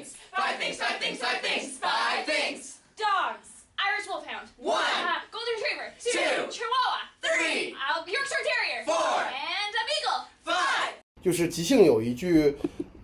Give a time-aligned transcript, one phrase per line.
[0.00, 0.06] things.
[0.32, 2.60] Five things, five things, five things, five things.
[2.96, 3.48] Dogs.
[3.76, 4.48] Irish Wolfhound.
[4.56, 4.80] One.
[4.80, 5.88] Uh, Golden Retriever.
[6.00, 6.50] Two.
[6.56, 6.98] Chihuahua.
[7.20, 7.76] Three.
[7.76, 8.80] Uh, Yorkshire Terrier.
[8.90, 9.20] Four.
[9.20, 10.20] And a Beagle.
[10.44, 10.92] Five.
[11.22, 12.56] 就是即兴有一句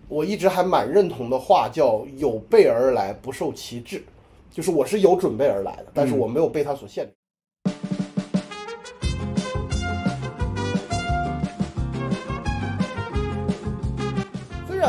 [0.07, 4.03] 我一直还蛮认同的话，叫“有备而来，不受其制”，
[4.51, 7.13] 就是我是有准备而来的，但是我没有被它所限制。
[7.13, 7.16] 虽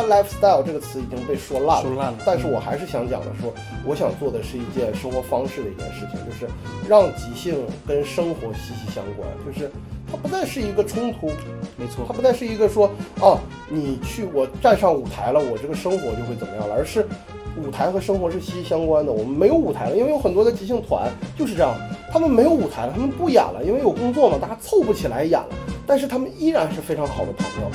[0.09, 3.53] lifestyle 这个词已经被说烂了，说烂了但是我还是想讲的说，
[3.85, 6.47] 我想做的是一件生活方式的一件事情，就是
[6.87, 7.55] 让即兴
[7.87, 9.71] 跟生活息息相关，就是
[10.11, 11.27] 它不再是一个冲突，
[11.77, 17.05] 没错它，不再是一个说哦，你去我站上舞台了，我这个生活就会怎么样了，而是
[17.57, 19.11] 舞台和生活是息息相关的。
[19.11, 21.75] 我们没有舞台了，因为有很多的即兴团就是这样，
[22.11, 25.49] 他们没有舞台了，他们不演了，因为有工作嘛，大家凑不起来演了，
[25.85, 27.69] 但是他们依然是非常好的朋友。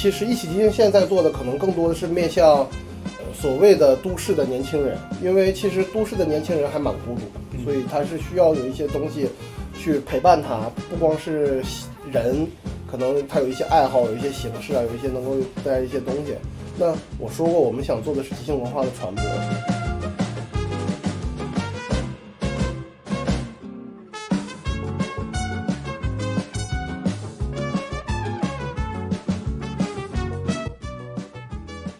[0.00, 7.22] 其实一起即兴现在做的可能更多的是面向呃所谓的都市的年轻人，因为其实都市的年轻人还蛮孤独
[7.58, 9.26] 的，所以他是需要有一些东西
[9.76, 11.60] 去陪伴他，不光是
[12.12, 12.46] 人，
[12.88, 16.34] 可能他有一些爱好，有一些形式啊，有一些能够带来一些东西。
[16.78, 19.77] 那我说过，我们想做的是即兴文化的传播。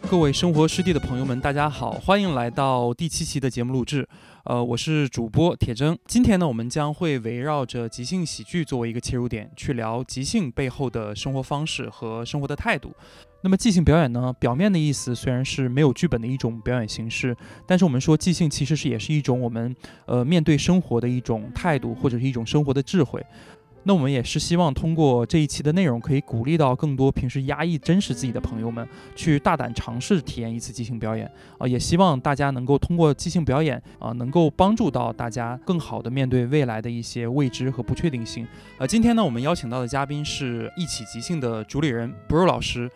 [0.09, 4.09] 各位生活湿地的朋友们，大家好，欢迎来到第七期的节目录制。
[4.43, 5.95] 呃，我是主播铁铮。
[6.07, 12.91] 今天呢，我们将会围绕着即兴喜剧作为一个切入点，去聊即兴背后的生活方式和生活的态度。
[13.43, 17.37] 那么即兴表演呢，表面的意思虽然是没有剧本的一种表演形式，
[17.67, 19.73] 但是我们说即兴其实是也是一种我们
[20.07, 23.23] 呃面对生活的一种态度，或者是一种生活的智慧。
[23.83, 38.45] 那我们也是希望通过这一期的内容，可以鼓励到更多平时压抑真实自己的朋友们，去大胆尝试体验一次即兴表演啊、也希望大家能够通过即兴表演啊、能够帮助到大家更好的面对未来的一些未知和不确定性。
[38.77, 42.89] 呃，今天呢，我们邀请到的嘉宾是一起即兴的主理人 Bro 老师。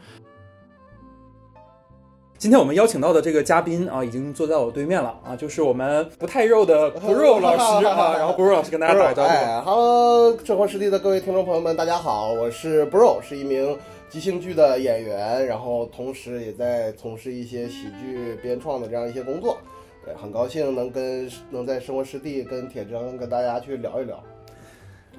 [2.43, 9.29] 今天我们邀请到的这个嘉宾啊，已经坐在我对面了啊，就是我们不太肉的 Bro 老师啊，然后 Bro 老师跟大家打个招呼。
[9.29, 13.77] 哎，Hello，生活实地的各位听众朋友们，大家好，我是 Bro，是一名
[14.09, 19.57] 即兴剧的演员，然后同时也在从事一些喜剧编创的这样一些工作。
[20.03, 24.21] 对，很高兴能跟能在生活实地跟铁铮跟大家去聊一聊。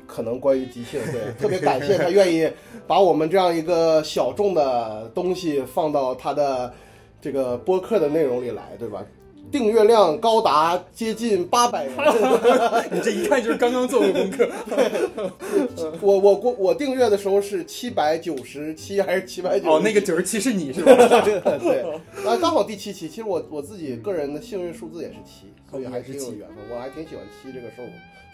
[0.06, 2.46] 可能关于即兴，对，特别感谢他愿意
[2.86, 6.70] 把我们这样一个小众的东西放到他的
[7.24, 9.02] 这个播客的内容里来，对吧？
[9.50, 11.94] 订阅量高达接近八百人，
[12.92, 14.46] 你这一看就是刚刚做过功课。
[16.02, 19.70] 我我我我订阅的时候是七百九十七还是七百九？
[19.70, 20.92] 哦，那个九十七是你是吧？
[21.24, 21.80] 对，
[22.26, 23.08] 啊，刚好第七期。
[23.08, 26.58] 其实我我自己个人的幸运数字也是七，所以还挺有缘分。
[26.70, 27.82] 我还挺喜欢七这个数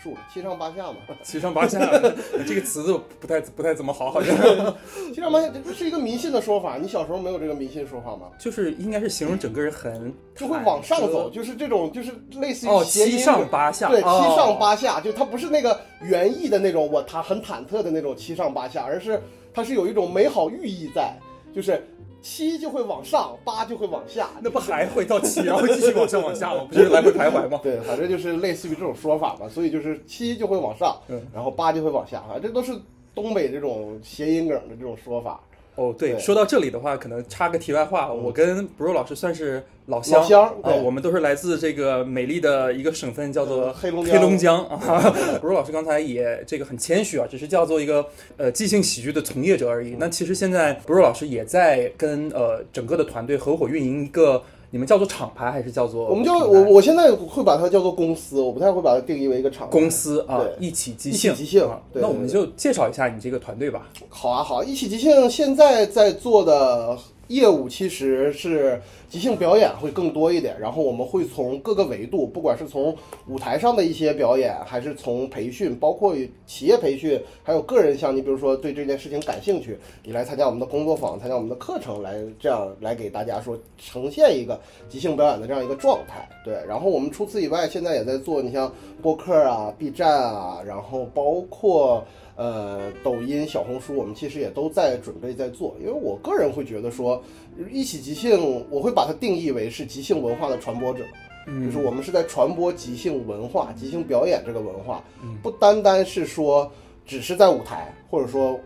[0.03, 0.97] 数的，七上八下嘛。
[1.23, 1.79] 七上八下，
[2.47, 2.83] 这个词
[3.21, 4.35] 不太不太怎么好，好像
[5.15, 6.77] 七上八下这是一个迷信的说法。
[6.79, 8.29] 你小时候没有这个迷信说法吗？
[8.39, 19.21] 就是应该是形容整个人很 就会往上走，就是这种，就是类似于哦，七上八下，对，七哦上八下，就它不是那个原意的那种我他很忐忑的那种七上八下，而是
[19.53, 21.15] 它是有一种美好寓意在，
[21.55, 21.87] 就是
[22.23, 24.29] 七就会往上，八就会往下。
[24.43, 26.67] 那不还会到七，然后继续往上往下吗？
[26.71, 27.61] 不是来回徘徊吗？
[27.63, 32.73] 对，反正就是类似于这种说法吧，所以就是七就会往上嗯，然后八就会往下，反正这都是
[33.15, 35.41] 东北这种谐音梗的这种说法。
[35.77, 44.79] 哦，对，对说到这里的话，可能插个题外话，我跟 Bro 老师算是老乡，老乡啊，我们都是来自这个美丽的一个省份，叫做黑龙江黑龙江啊。
[45.41, 48.05] Bro 老师刚才也这个很谦虚啊，只是叫做一个
[48.37, 49.97] 呃即兴喜剧的从业者而已。
[49.99, 63.89] 那其实现在 Bro 老师也在跟呃整个的团队合伙运营一个，你们叫做厂牌还是叫做我们就我我现在会把它叫做公司，我不太会把它定义为一个厂牌公司啊，一起即一起兴，即兴那我们就介绍一下你这个团队吧。
[64.09, 66.97] 好啊，好啊，一起即兴现在在做的
[67.31, 72.95] 业务其实是即兴表演会更多一点，然后我们会从各个维度，不管是从
[73.29, 76.13] 舞台上的一些表演，还是从培训，包括
[76.45, 86.29] 企业培训，还有个人像你比如说对这件事情感兴趣，你来参加我们的工作坊，参加我们的课程，来这样来给大家说呈现一个即兴表演的这样一个状态。
[86.45, 92.05] 对，然后我们除此以外，现在也在做，你像播客啊、B 站啊，然后包括。
[92.41, 97.23] 呃，抖音、小红书，我们其实也都在准备在做，因为我个人会觉得说，
[97.71, 101.05] 一起即兴，我会把它定义为是即兴文化的传播者，
[101.47, 105.05] 就是我们是在传播即兴文化、即兴表演这个文化，
[105.43, 106.73] 不单单是说
[107.05, 108.59] 只是在舞台，或者说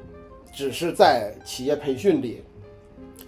[0.53, 2.43] 只是在企业培训里，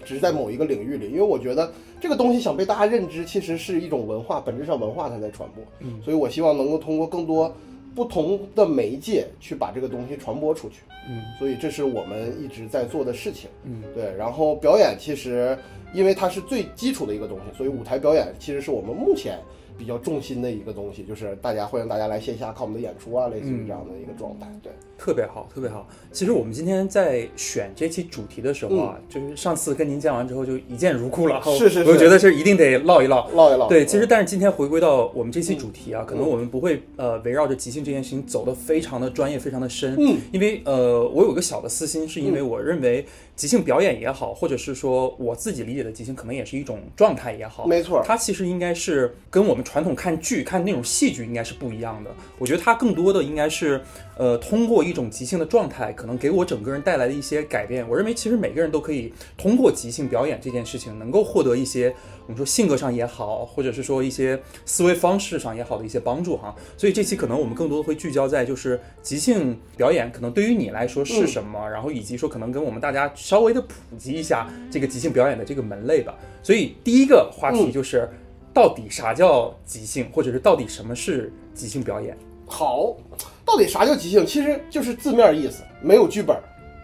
[0.04, 5.64] 只是在某一个领域里，因为我觉得这个东西想被大家认知，其实是一种文化，本质上文化它在传播。
[5.80, 7.52] 嗯，所以我希望能够通过更多
[7.96, 10.82] 不同的媒介去把这个东西传播出去。
[11.08, 13.48] 嗯，所以这是我们一直在做的事情。
[13.64, 14.14] 嗯，对。
[14.16, 15.58] 然后表演其实
[15.94, 19.38] 因为它是最基础的一个东西，所以舞台表演其实是我们目前
[19.78, 24.46] 比较重心的一个东西，就是大家欢迎大家来线下看我们的演出啊，类似于这样的一个状态。
[24.62, 25.86] 对，特别好，特别好。
[26.12, 33.28] 其实我们今天在选这期主题的时候啊，就是上次跟您见完之后就一见如故了，嗯是是是我就觉得是一定得唠一唠。
[33.30, 33.68] 唠一唠。
[33.68, 39.94] 对，其实嗯但是今天回归到我们这期主题啊，可能嗯我们不会呃围绕着即兴这件事情走得非常的专业，非常的深。
[39.98, 47.66] 嗯，因为呃，我有个小的私心，是因为我认为即兴表演也好，或者是说我自己理解的即兴，可能也是一种状态也好。
[47.66, 48.02] 没错。
[48.04, 52.10] 它其实应该是跟我们传统看剧、看那种戏剧应该是不一样的。
[52.38, 53.82] 我觉得它更多的应该是，
[54.16, 57.86] 呃，通过一种即兴的状态，可能给我整个人带来的一些改变。
[57.88, 61.92] 我认为其实每个人都可以通过即兴表演这件事情，能够获得一些
[62.26, 66.54] 我们说性格上也好，或者是说一些思维方式上也好的一些帮助哈。
[66.76, 76.14] 所以这期可能我们更多的会聚焦在就是即兴表演可能对于你来说是什么，然后以及说可能跟我们大家稍微的普及一下这个即兴表演的这个门类吧。
[76.42, 78.08] 所以第一个话题就是，
[78.56, 82.16] 到底啥叫即兴，或者是到底什么是即兴表演？
[82.46, 82.96] 好，
[83.44, 84.24] 到底啥叫即兴？
[84.24, 86.34] 其实就是字面意思，没有剧本，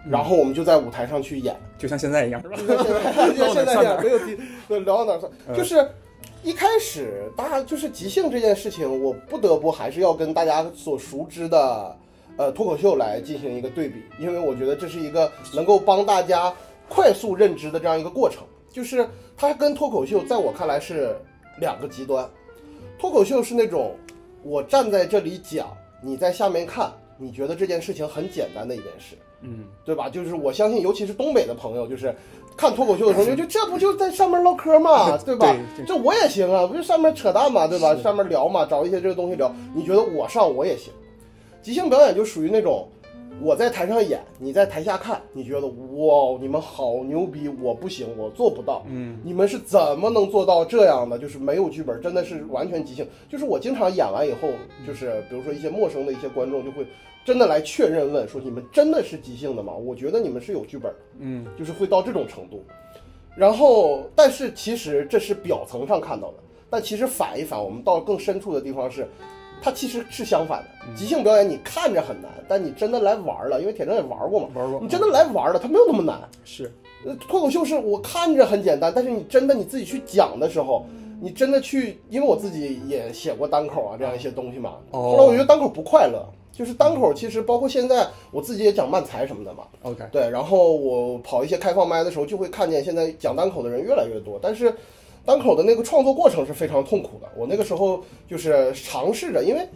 [0.07, 1.57] 然后我们就在舞台上去演。
[1.79, 2.57] 就像现在一样，是吧？
[3.27, 3.99] 就像现在这样，
[4.69, 5.89] 没有聊到哪儿算，嗯就是
[6.43, 11.97] 一开始大家就是即兴这件事情，我不得不还是要跟大家所熟知的
[12.37, 16.53] 呃脱口秀来进行一个对比，因为我觉得这是一个能够帮大家
[16.87, 18.43] 快速认知的这样一个过程。
[18.71, 19.09] 就是
[19.39, 21.17] 它跟脱口秀在我看来是
[21.59, 22.29] 两个极端，
[22.99, 23.95] 脱口秀是那种
[24.43, 25.69] 我站在这里讲，
[26.03, 29.17] 你在下面看，你觉得这件事情很简单的一件事。
[29.45, 30.09] 嗯，对吧？
[30.09, 32.15] 就是我相信，尤其是东北的朋友，就是
[32.57, 35.47] 看脱口秀的时候，就就 这不就在上面唠嗑嘛，对吧？
[35.77, 37.95] 对这我也行啊，不就上面扯淡嘛，对吧？
[37.97, 39.53] 上面聊嘛，找一些这个东西聊。
[39.75, 40.93] 你觉得我上我也行？
[41.61, 42.89] 即兴表演就属于那种
[43.41, 48.85] 我在台上演，你在台下看，你觉得哇，你们好牛逼，我不行，我做不到。
[48.89, 51.19] 嗯，你们是怎么能做到这样的？
[51.19, 53.07] 就是没有剧本，真的是完全即兴。
[53.29, 54.49] 就是我经常演完以后，
[54.87, 56.87] 就是比如说一些陌生的一些观众就会
[57.25, 62.63] 真的来确认问说：“你们真的是即兴的吗？”我觉得你们是有剧本的，嗯，就是会到这种程度。
[63.35, 66.35] 然后，但是其实这是表层上看到的，
[66.69, 69.09] 但其实反一反，我们到更深处的地方是，
[69.63, 70.67] 它其实是相反的。
[70.97, 76.21] 即兴表演你看着很难，但你真的来玩了，因为铁铮也玩过嘛，玩过你真的来玩了，它没有那么难。
[76.45, 76.71] 是，
[77.07, 80.85] 呃，脱口秀是我看着很简单，但是你真的你自己去讲的时候，
[81.21, 84.75] 你真的去，因为我自己也写过单口啊这样一些东西嘛。
[84.91, 89.65] 哦后来我觉得单口不快乐，就是单口其实包括现在我自己也讲慢才什么的嘛。
[89.83, 94.75] OK，对，然后我跑一些开放麦的时候，就会看见现在讲单口的人越来越多，但是
[95.25, 97.29] 单口的那个创作过程是非常痛苦的。
[97.37, 99.67] 我那个时候就是尝试着，因为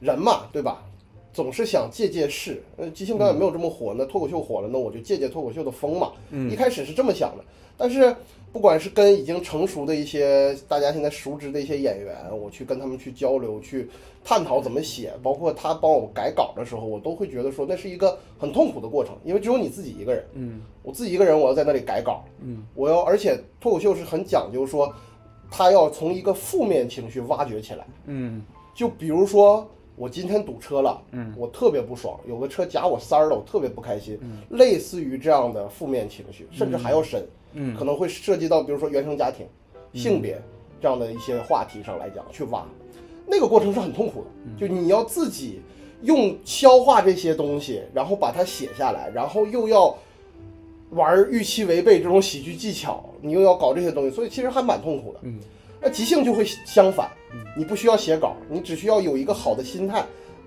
[0.00, 0.84] 人嘛，对吧？
[1.32, 6.12] 总是想借借势，呃，即兴表演没有这么火，那脱口秀火了，那我就借借脱口秀的风嘛。
[6.30, 7.44] 嗯一开始是这么想的，
[7.78, 8.14] 但是
[8.52, 13.88] 不管是跟已经成熟的一些大家现在熟知的一些演员，我去跟他们去交流，去
[14.24, 20.60] 探讨怎么写，包括他帮我改稿的时候，我都会觉得说那是一个很痛苦的过程，因为只有你自己一个人，嗯。
[20.82, 24.92] 我自己一个人，我要在那里改稿，嗯，我要，而且脱口秀是很讲究说，
[25.50, 28.42] 他要从一个负面情绪挖掘起来，嗯。
[28.74, 37.26] 就比如说我今天堵车了，嗯，我特别不爽，有个车夹我塞儿了，我特别不开心，嗯类似于这样的负面情绪，甚至还要深，嗯
[37.76, 39.46] 可能会涉及到比如说原生家庭、
[39.92, 40.40] 性别
[40.80, 42.64] 这样的一些话题上来讲去挖，
[43.26, 44.56] 那个过程是很痛苦的，嗯。
[44.56, 45.60] 就你要自己
[46.02, 49.96] 用消化这些东西，然后把它写下来，然后又要
[50.90, 55.18] 玩预期违背这种喜剧技巧，你又要搞这些东西，所以其实还蛮痛苦的。
[55.22, 55.38] 嗯，
[55.80, 57.10] 那即兴就会相反，
[57.56, 60.04] 你不需要写稿，你只需要有一个好的心态，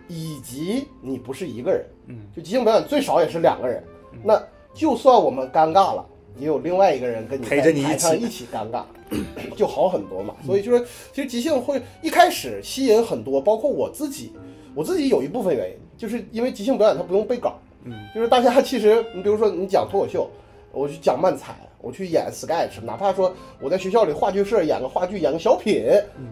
[0.08, 1.86] 以及你不是一个人。
[2.08, 3.84] 嗯，就即兴表演最少也是两个人，
[4.24, 4.42] 那
[4.74, 6.06] 就算我们尴尬了，
[6.42, 8.48] 也有另外一个人跟你陪着你一起在台上一起。
[8.52, 8.84] 尴尬，
[9.56, 10.36] 就好很多嘛。
[10.44, 10.84] 所以就是，
[11.14, 14.34] 其实即兴会一开始吸引很多，包括我自己，
[14.74, 20.30] 我自己有一部分原因，就是因为即兴表演它不用背稿，嗯，就是大家其实你比如说你讲脱口秀，
[20.72, 25.86] 我去讲漫才，我去演 sketch，哪怕说我在学校里话剧社演个话剧，演个小品，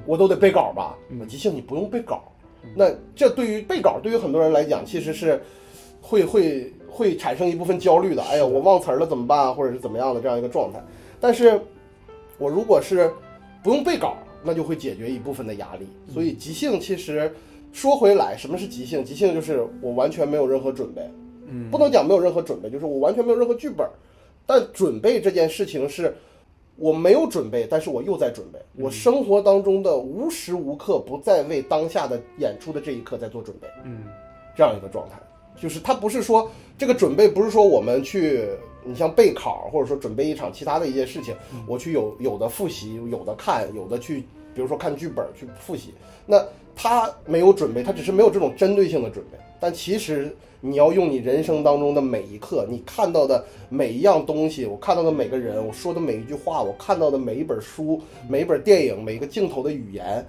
[0.05, 0.97] 我都得背稿吧。
[1.07, 2.23] 那即兴你不用背稿，
[2.75, 5.41] 那这对于背稿对于很多人来讲，其实是
[6.01, 8.21] 会会会产生一部分焦虑的。
[8.23, 9.53] 哎呀，我忘词儿了怎么办啊？
[9.53, 10.83] 或者是怎么样的这样一个状态。
[11.19, 11.59] 但是
[12.37, 13.11] 我如果是
[13.63, 15.87] 不用背稿，那就会解决一部分的压力。
[16.13, 17.31] 所以即兴其实
[17.71, 19.03] 说回来，什么是即兴？
[19.03, 21.01] 即兴就是我完全没有任何准备，
[21.47, 23.87] 嗯不能讲没有任何准备，就是我完全没有任何剧本。
[24.45, 26.15] 但准备这件事情是，
[26.75, 28.59] 我没有准备，但是我又在准备。
[28.75, 33.67] 我生活当中的无时无刻不在为当下的演出的这一刻在做准备。
[33.83, 34.05] 嗯
[34.55, 35.17] 这样一个状态，
[35.61, 38.47] 就是它不是说这个准备不是说我们去，
[38.83, 41.35] 你像备考或者说准备一场其他的一些事情，
[41.67, 44.21] 我去有有的复习，有的看，有的去，
[44.55, 45.93] 比如说看剧本去复习。
[46.25, 46.43] 那
[46.75, 49.37] 他没有准备，他只是没有这种针对性的准备。
[49.59, 60.25] 但其实你要用你人生当中的每一刻，你看到的每一样东西，我看到的每个人，我说的每一句话，我看到的每一本书、每一本电影、每一个镜头的语言，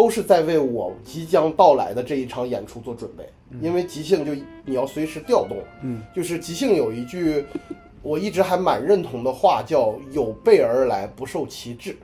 [0.00, 3.28] 都是在为我即将到来的这一场演出做准备。
[3.60, 4.32] 因为即兴就
[4.64, 7.44] 你要随时调动，嗯，就是即兴有一句
[8.00, 11.94] 我一直还蛮认同的话，叫“有备而来，不受其制”，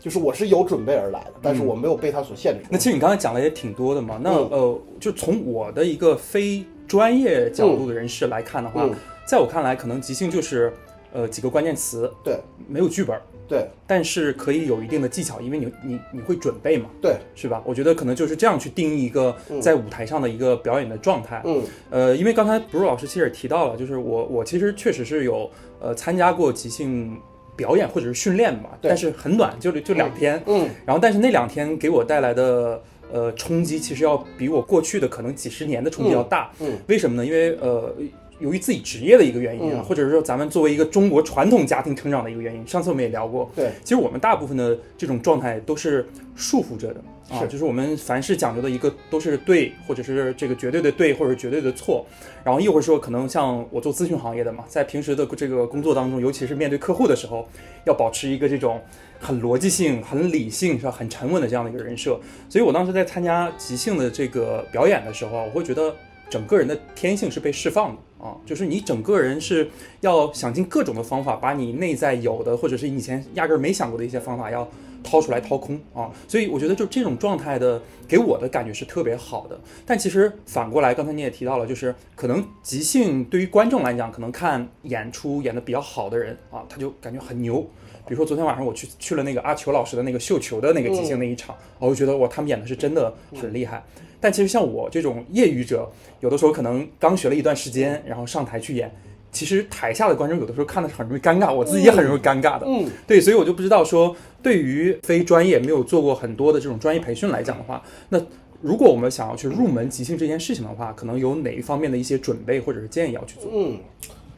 [0.00, 2.66] 就是我是有准备而来的，但是我没有被它所限制。
[2.68, 4.18] 那其实你刚才讲的也挺多的嘛。
[4.20, 4.48] 那、嗯。
[4.50, 8.92] 呃，就从我的一个非专业角度的人士来看的话，嗯。
[9.24, 10.72] 在我看来，可能即兴就是
[11.12, 12.36] 呃几个关键词，对。
[12.66, 13.16] 没有剧本，
[13.46, 17.62] 对但是可以有一定的技巧，因为你你你会准备嘛，对，是吧？
[17.66, 21.42] 我觉得可能就是这样去定义一个在舞台上的一个表演的状态。
[21.44, 27.16] 嗯呃，因为刚才不是老师其实也提到了，就是我我其实确实是有呃参加过即兴
[27.54, 30.42] 表演或者是训练嘛，但是很短，就就两天。
[30.46, 32.82] 嗯然后但是那两天给我带来的
[33.12, 36.50] 呃冲击，其实要比我过去的可能几十年的冲击要大。
[36.60, 37.26] 嗯嗯为什么呢？
[37.26, 37.94] 因为呃。
[38.38, 39.84] 由于自己职业的一个原因啊，嗯。
[39.84, 47.00] 或者是说咱们作为一个中国传统家庭成长的一个原因，上次我们也聊过，对，其实我们大部分的这种状态都是束缚着的
[47.30, 47.48] 啊，是。
[47.48, 52.06] 就是我们凡是讲究的一个都是对，或者是这个绝对的对，或者绝对的错。
[52.42, 57.48] 然后一会儿说，可能像我做咨询行业的嘛，在平时的这个工作当中，尤其是面对客户的时候，
[57.84, 58.80] 要保持一个这种
[59.18, 62.20] 很逻辑性、很理性、是吧，很沉稳的这样的一个人设。
[62.48, 65.94] 所以我当时在参加即兴的这个表演的时候啊，我会觉得
[66.28, 69.68] 整个人的天性是被释放的啊，就是你整个人是
[70.00, 74.66] 要想尽各种的方法，把你内在有的，或者是以前压根儿没想过的一些方法，要
[75.02, 76.10] 掏出来掏空啊。
[76.26, 79.60] 所以我觉得就这种状态的，给我的感觉是特别好的。
[79.84, 87.68] 但其实反过来，刚才你也提到了，就是可能即兴对于观众来讲，可能看演出演的比较好的人啊，他就感觉很牛。
[88.06, 93.82] 比如说昨天晚上我去去了那个阿球老师的那个绣球的那个即兴那一场，我就觉得哇，他们演的是真的很厉害。
[94.20, 98.90] 但其实像我这种业余者，有的时候可能刚学了一段时间，然后上台去演，
[99.30, 102.66] 其实台下的观众有的时候看的是很容易尴尬，我自己也很容易尴尬的。
[102.66, 108.20] 嗯对，所以我就不知道说，对于非专业没有做过很多的这种专业培训来讲的话，那
[108.62, 113.50] 如果我们想要去入门即兴这件事情的话，可能有哪一方面的一些准备或者是建议要去做？
[113.52, 113.78] 嗯，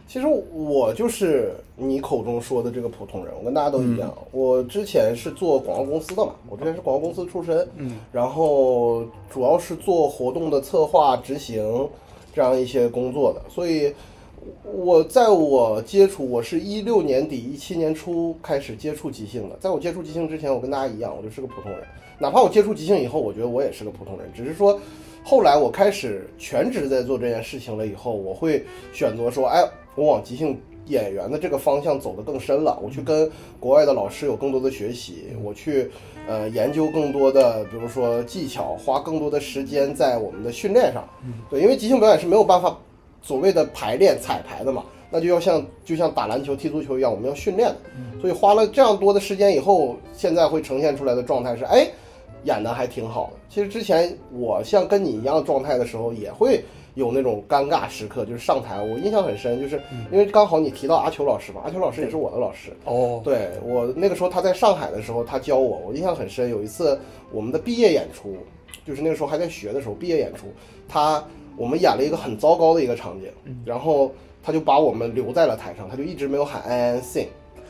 [0.07, 4.13] 其实我就是你口中说的这个普通人，我跟大家都一样。
[4.31, 11.89] 我之前是做广告公司的嘛，我之前是广告公司出身，嗯，然后主要是做活动的策划、执行
[12.35, 13.93] 这样一些工作的，所以。
[14.63, 19.57] 我在我接触，我是一六年底一七年初开始接触即兴的。
[19.59, 21.81] 在我接触即兴之前，我跟大家一样，我就是个普通人。
[22.17, 24.79] 哪怕我接触即兴以后，我觉得我也是个普通人，只是说
[25.25, 35.91] 后来我开始全职在做这件事情了以后，我会选择说，哎，我往即兴演员的这个方向走得更深了，我去跟国外的老师有更多的学习，我去
[36.29, 41.03] 呃研究更多的，比如说技巧，花更多的时间在我们的训练上。
[41.51, 42.79] 对，因为即兴表演是没有办法
[43.21, 47.77] 所谓的排练彩排的嘛，那就要像就像打篮球、踢足球一样，我们要训练的。
[48.21, 51.89] 所以花了这样多的时间以后，现在会呈现出来的状态是，哎，
[52.45, 53.39] 演的还挺好的。
[53.49, 56.63] 其实之前我像跟你一样状态的时候，也会
[56.97, 62.73] 有那种尴尬时刻，就是上台，我印象很深，就是因为刚好你提到阿球老师嘛，阿球老师也是我的老师。
[62.87, 66.49] 哦，对我那个时候他在上海的时候，他教我，我印象很深。
[66.51, 66.99] 有一次
[67.31, 68.37] 我们的毕业演出，
[68.87, 70.47] 就是那个时候还在学的时候，毕业演出，
[70.89, 71.23] 他
[71.55, 73.29] 我们演了一个很糟糕的一个场景，
[73.63, 74.11] 然后
[74.43, 77.27] 他就把我们留在了台上，他就一直没有喊 I N sing，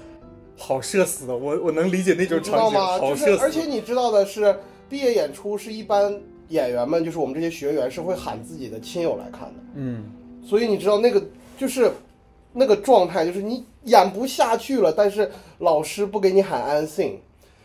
[0.57, 2.81] 好社死的，我我能理解那种你知道吗？
[2.99, 3.27] 好社死。
[3.27, 4.57] 就是而且你知道的是，
[4.89, 6.17] 毕业演出是一般
[6.49, 9.55] 演员们，就是我们这些学员是会喊自己的亲友来看的。
[9.75, 10.05] 嗯，
[10.45, 11.23] 所以你知道那个
[11.59, 11.91] 就是
[12.53, 17.19] 那个状态，就是你演不下去了，但是老师不给你喊安静，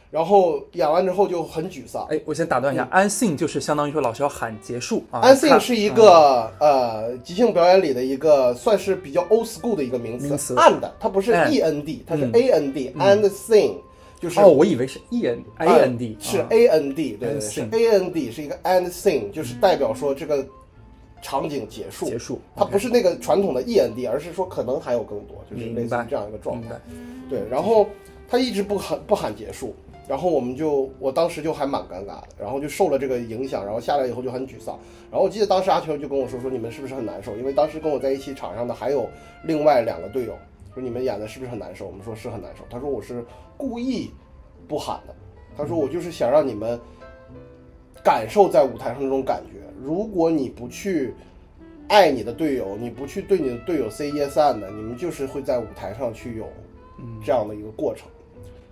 [0.09, 2.05] 然后演完之后就很沮丧。
[2.09, 5.21] 哎，我先打断一下，安静就是相当于说老师要喊结束啊。
[5.21, 5.59] 安静看。
[5.59, 12.31] 是一个、呃即兴表演里的一个算是比较 old school 的一个名词，and 它不是 and e n d，它是嗯。
[12.33, 13.75] A n d，and sing
[14.21, 18.87] 就是哦，我以为是 e n a n d 是啊 A N D，对对对，是 A N D 是一个 and
[18.91, 20.45] sing，就是代表说这个
[21.23, 26.79] 场景结束，结束它不是那个传统的 E N D，而是说可能还有更多，就是类似于这样一个状态。
[27.27, 27.87] 对，然后
[28.29, 29.73] 他一直不喊不喊结束，
[30.07, 34.77] 然后我们就我当时就还蛮尴尬的，然后就受了这个影响，然后下来以后就很沮丧。
[35.09, 37.35] 然后我记得当时阿球就跟我说说你们是不是很难受？
[37.37, 39.09] 因为当时跟我在一起场上的还有
[39.43, 40.37] 另外两个队友，
[40.73, 41.85] 说你们演的是不是很难受？
[41.87, 42.63] 我们说是很难受。
[42.69, 43.25] 他说我是
[43.57, 44.11] 故意
[44.67, 45.15] 不喊的，
[45.57, 46.79] 他说我就是想让你们
[48.03, 49.59] 感受在舞台上那种感觉。
[49.83, 51.13] 如果你不去
[51.87, 56.47] 爱你的队友，你不去对你的队友 say yes and，你们就是会在舞台上去有
[57.23, 58.07] 这样的一个过程。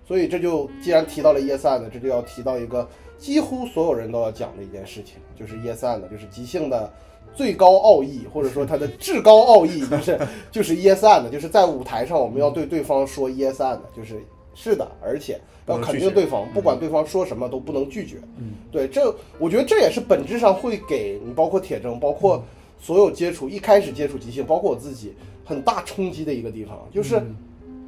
[0.05, 2.87] 所以这就既然提到了 yes and，这就要提到一个
[3.17, 6.91] 几乎所有人都要讲的一件事情，就是 yes and，就是即兴的
[7.33, 10.19] 最高奥义，或者说它的至高奥义， 就是
[10.51, 14.21] 就是 yes and，就是在舞台上我们要对对方说 yes and，就是
[14.53, 18.17] 是的，而且要肯定对方，不管对方说什么都不能拒绝。
[18.37, 22.43] 嗯，对，这我觉得这也是本质上会给你，包括铁铮，包括
[22.79, 25.13] 所有接触一开始接触即兴，包括我自己
[25.45, 27.21] 很大冲击的一个地方，就是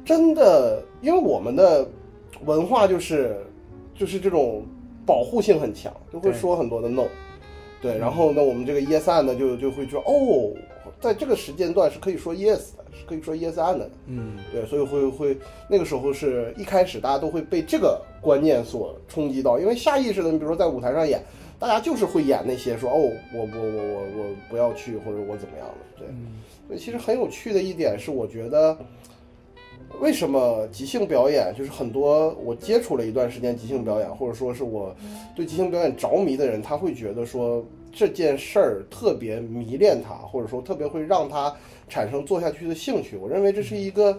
[0.04, 1.86] 真的，因为我们的
[2.44, 3.36] 文化就是
[3.94, 4.64] 就是这种
[5.04, 7.04] 保护性很强，就会说很多的 no。
[7.82, 10.54] 对，然后呢，我们这个 yes and 呢，就就会说哦，
[11.00, 13.90] 在这个时间段是可以说 yes 的，是可以说 yes and 的。
[14.06, 15.36] 嗯对，所以会会
[15.68, 21.20] 那个时候是一开始大家都会被这个观念所冲击到，因为下意识的，你比如说在舞台上演，
[21.58, 22.94] 大家就是会演那些说哦，
[23.34, 25.98] 我我我我我我不要去，或者我怎么样的。
[25.98, 28.78] 对，嗯所以其实很有趣的一点是，我觉得
[30.00, 34.94] 为什么即兴表演，就是很多我接触了一段时间即兴表演，或者说是我
[35.36, 41.54] 对即兴表演着迷的人，他会觉得说这件事儿特别迷恋他，或者说特别会让他
[41.88, 43.16] 产生做下去的兴趣。
[43.16, 44.18] 我认为这是一个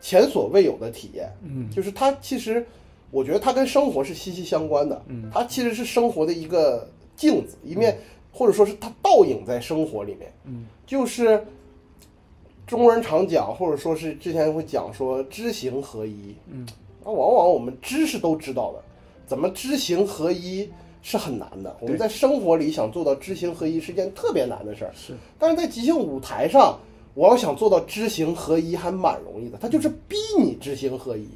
[0.00, 1.28] 前所未有的体验。
[1.42, 2.64] 嗯就是它其实，
[3.10, 5.02] 我觉得它跟生活是息息相关的。
[5.08, 7.98] 嗯它其实是生活的一个镜子，一面
[8.32, 10.32] 或者说是它倒影在生活里面。
[10.44, 11.44] 嗯，就是
[12.68, 16.34] 中国人常讲，或者说是之前会讲说知行合一。
[16.46, 16.66] 嗯，
[17.02, 18.82] 那，往往我们知识都知道的，
[19.26, 20.70] 怎么知行合一
[21.00, 21.74] 是很难的。
[21.80, 24.92] 我们在生活里想做到知行合一是件特别难的事儿。
[24.94, 26.78] 是但是在即兴舞台上，
[27.14, 31.26] 我要想做到知行合一还蛮容易的，他就是逼你知行合一，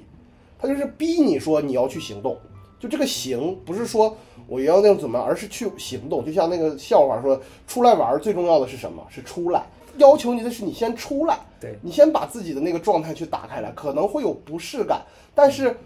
[0.59, 2.37] 他就是逼你说你要去行动。
[2.79, 4.15] 就这个行不是说
[4.47, 6.23] 我要那样怎么样，而是去行动。
[6.23, 9.03] 就像那个笑话说，出来玩儿最重要的是什么？
[9.09, 9.65] 是出来。
[9.99, 15.03] 要求你的是你先出来，对你先把自己的那个状态去打开来，可能会有不适感，
[15.35, 15.77] 但是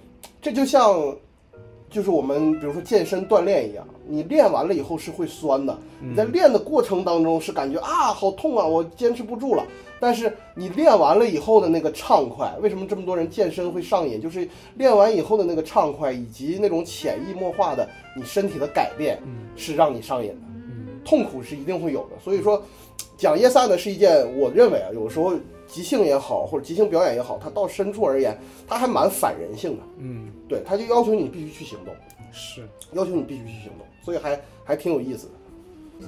[0.40, 1.14] 这就像
[1.90, 9.64] 就是我们比如说健身锻炼一样，你练完了以后是会酸的，你在练的过程当中是感觉啊好痛啊，我坚持不住了。
[9.98, 14.20] 但是你练完了以后的那个畅快，为什么这么多人健身会上瘾？
[14.20, 19.18] 就是练完以后的那个畅快，以及那种潜移默化的你身体的改变，
[19.56, 20.36] 是让你上瘾的。
[20.42, 22.16] 嗯痛苦是一定会有的。
[22.22, 22.60] 所以说，
[23.16, 25.32] 讲耶萨呢是一件，我认为啊，有时候
[25.66, 29.82] 即兴也好，或者即兴表演也好，它到深处而言，它还蛮反人性的。
[29.98, 30.28] 嗯。
[30.48, 31.94] 对，它就要求你必须去行动，
[32.30, 32.62] 是。
[32.92, 35.32] 要求你必须去行动，所以还还挺有意思的。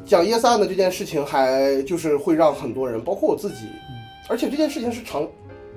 [0.04, 3.66] 讲耶萨的这件事情，还就是会让很多人，包括我自己，
[4.28, 5.26] 而且这件事情是常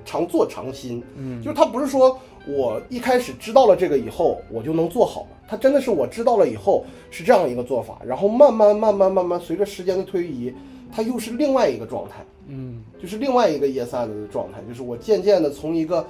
[0.04, 1.42] 常做常新，嗯。
[1.42, 10.54] 就是它不是说我一开始知道了这个以后我就能做好了，它真的是我知道了以后是这样一个做法，然后慢慢慢慢慢慢随着时间的推移，
[10.92, 16.06] 它又是另外一个状态，嗯就是另外一个 yes and 的状态，就是我渐渐的从一个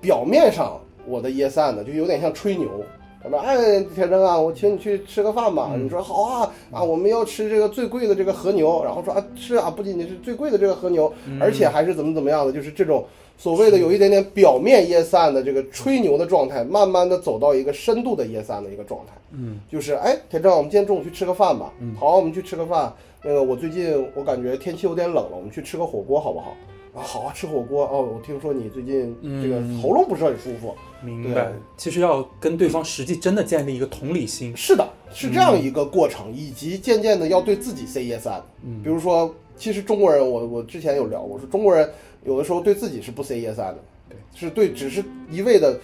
[0.00, 2.68] 表面上我的 yes and 就有点像吹牛。
[3.22, 3.38] 什么？
[3.38, 5.70] 哎，铁铮啊，我请你去吃个饭吧。
[5.74, 8.82] 嗯你说好啊啊，我们要吃这个最贵的这个和牛。
[8.84, 13.04] 然后说啊，是啊，不仅仅是最贵的这个和牛，嗯而且还是怎么怎么样的，就是这种
[13.38, 19.12] 所谓的有一点点表面 yes and 的这个吹牛的状态，慢慢的走到一个深度的 yes and 的一个状态。
[19.32, 21.72] 嗯就是哎，铁铮，我们今天中午去吃个饭吧。
[21.80, 22.92] 嗯好，我们去吃个饭。
[23.22, 26.56] 那个我最近我感觉天气有点冷了，我们去吃个火锅好不好？
[26.94, 27.84] 啊，好啊，吃火锅。
[27.84, 30.74] 哦，我听说你最近这个嗯喉咙不是很舒服。
[31.02, 31.52] 明白。
[31.76, 34.56] 其实要跟对方实际真的建立一个同理心。
[34.56, 38.40] 是的，是这样一个过程，以及渐渐的要对自己 say yes and。
[38.64, 41.90] 嗯比如说，其实中国人，我我之前有聊过，说中国人
[42.26, 45.78] 有的时候对自己是不 say yes 的，对，是对，只是一味的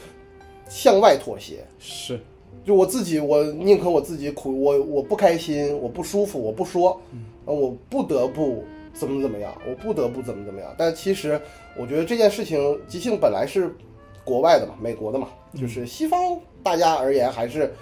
[0.68, 1.64] 向外妥协。
[1.78, 2.20] 是
[2.64, 7.00] 就我自己，我宁可我自己苦，我我不开心，我不舒服，我不说，
[7.44, 10.72] 啊，我不得不怎么怎么样，我不得不怎么怎么样。
[10.78, 11.40] 但其实
[11.76, 13.74] 我觉得这件事情，即兴本来是
[14.22, 15.28] 国外的嘛，美国的嘛，
[15.59, 17.72] 就是西方大家而言还是，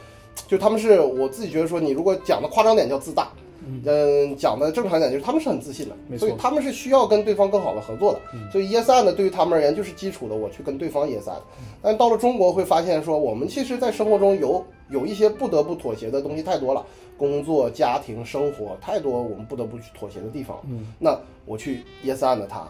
[0.46, 3.30] 就他们是我自己觉得说，你如果讲的夸张点叫自大，
[3.70, 8.20] 嗯，讲的正常点就是他们是很自信的所以他们是需要跟对方更好的合作的。
[8.50, 11.40] 所以 yes and 对于他们而言就是基础的，我去跟对方 yes and。
[11.82, 16.84] 但到了中国会发现说，我们其实在生活中有有一些不得不妥协的东西太多了，
[17.16, 20.60] 工作、家庭、生活太多我们不得不去妥协的地方。
[20.68, 22.68] 嗯，那我去 yes and 他，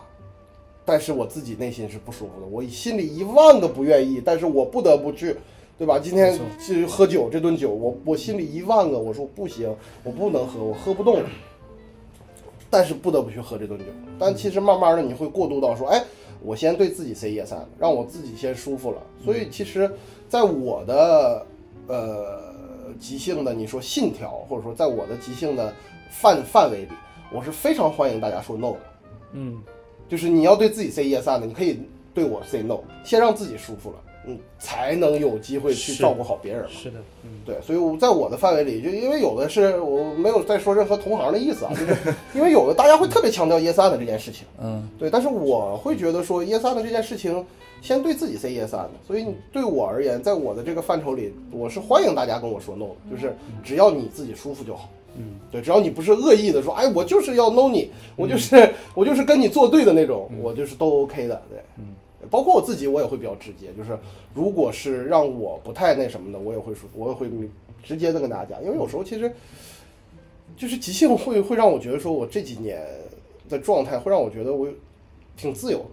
[0.84, 5.36] 但是我自己内心是不舒服的，我心里一万个不愿意，但是我不得不去
[5.80, 5.98] 对吧？
[5.98, 11.22] 今天去喝酒这顿酒，我我心里一万个我说不行，我不能喝，我喝不动，
[12.68, 13.86] 但是不得不去喝这顿酒。
[14.18, 16.04] 但其实慢慢的你会过渡到说，哎，
[16.42, 18.98] 我先对自己 say yes 让我自己先舒服了。
[19.24, 19.90] 所以其实，
[20.28, 21.46] 在我的
[21.86, 22.42] 呃
[22.98, 25.72] 即兴的你说信条，或者说在我的即兴的
[26.10, 26.88] 范范围里，
[27.32, 28.80] 我是非常欢迎大家说 no 的。
[29.32, 29.62] 嗯，
[30.10, 31.80] 就是你要对自己 say yes and，你可以
[32.12, 36.68] 对我 say no，先让自己舒服了，嗯，才能有机会去照顾好别人嘛。
[36.70, 41.96] 是的，嗯，对，所以我在我的范围里，就因为有的是我没有在说任何同行的意思啊，就是
[42.34, 47.44] 因为有的大家会特别强调 yes and 这件事情，嗯，对，但是我会觉得说 yes and 这件事情，
[47.80, 54.88] 先对自己 say yes and，所以对我而言，在我的这个范畴里，我是欢迎大家跟我说 no 的，就是只要你自己舒服就好。
[55.16, 61.86] 嗯，对，只要你不是恶意的说，哎，我就是要 no 你，我就是、我就是跟你作对的那种，我就是都 OK 的，对，嗯，
[62.28, 63.98] 包括我自己，我也会比较直接，就是
[64.34, 67.28] 如果是让我不太那什么的，我也会说，我也会
[67.82, 69.32] 直接的跟大家讲，因为有时候其实
[70.56, 72.86] 就是即兴会会让我觉得说我这几年
[73.48, 74.68] 的状态会让我觉得我
[75.36, 75.90] 挺自由的，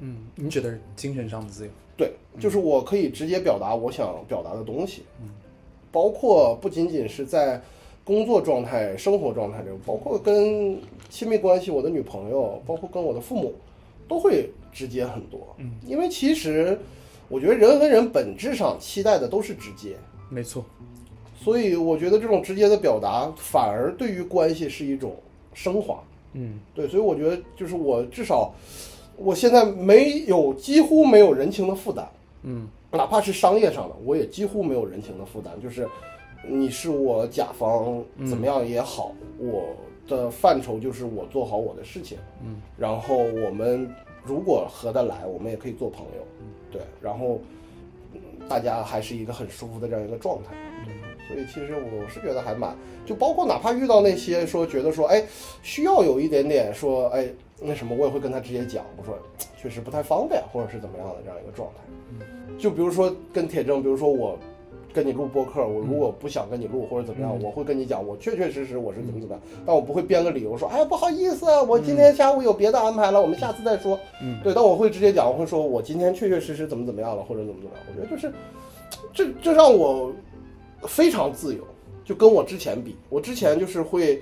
[0.00, 5.28] 嗯，你指的是精神上的自由，对，就是我可以直接表达我想表达的东西，嗯
[5.92, 7.60] 包括不仅仅是在
[8.04, 10.78] 工作状态、生活状态中，包括跟
[11.08, 13.52] 亲密关系，我的女朋友，包括跟我的父母，
[14.06, 15.54] 都会直接很多。
[15.58, 16.78] 嗯，因为其实
[17.28, 19.96] 我觉得人和人本质上期待的都是直接，
[20.28, 20.64] 没错，
[21.36, 25.16] 所以我觉得这种直接的表达反而对于关系是一种
[25.54, 26.02] 升华。
[26.32, 28.54] 嗯对，所以我觉得就是我至少
[29.16, 32.08] 我现在没有几乎没有人情的负担。
[32.42, 35.52] 嗯哪怕是商业上的，我也几乎没有人情的负担。
[35.62, 35.86] 就是
[36.48, 39.76] 你是我甲方怎么样也好，我
[40.08, 43.88] 的范畴就是我做好我的事情，嗯，然后我们
[44.24, 46.26] 如果合得来，我们也可以做朋友，
[46.70, 47.40] 对，然后
[48.12, 50.54] 嗯大家还是一个很舒服的这样一个状态。
[51.28, 55.24] 所以其实我是觉得还蛮，就包括哪怕遇到那些说觉得说，哎，
[55.62, 57.28] 需要有一点点说，哎，
[57.60, 59.16] 那什么，我也会跟他直接讲，我说
[59.56, 62.26] 确实不太方便，或者是怎么样的这样一个状态。
[62.58, 64.36] 就比如说跟铁铮，比如说我
[64.92, 67.42] 跟你录播客，我如果不想跟你录或者怎么样，嗯。
[67.42, 73.98] 我会跟你讲，我确确实实我是怎么怎么样，但我不会编个理由说，哎呀不好意思啊，我今天下午有别的安排了，我们下次再说。
[74.22, 77.84] 嗯，对，但我会直接讲，我会说我今天确确实实怎么怎么样了，或者怎么怎么样。
[77.88, 78.32] 我觉得就是
[79.12, 80.12] 这这让我
[80.82, 81.62] 非常自由，
[82.04, 84.20] 就跟我之前比，我之前就是会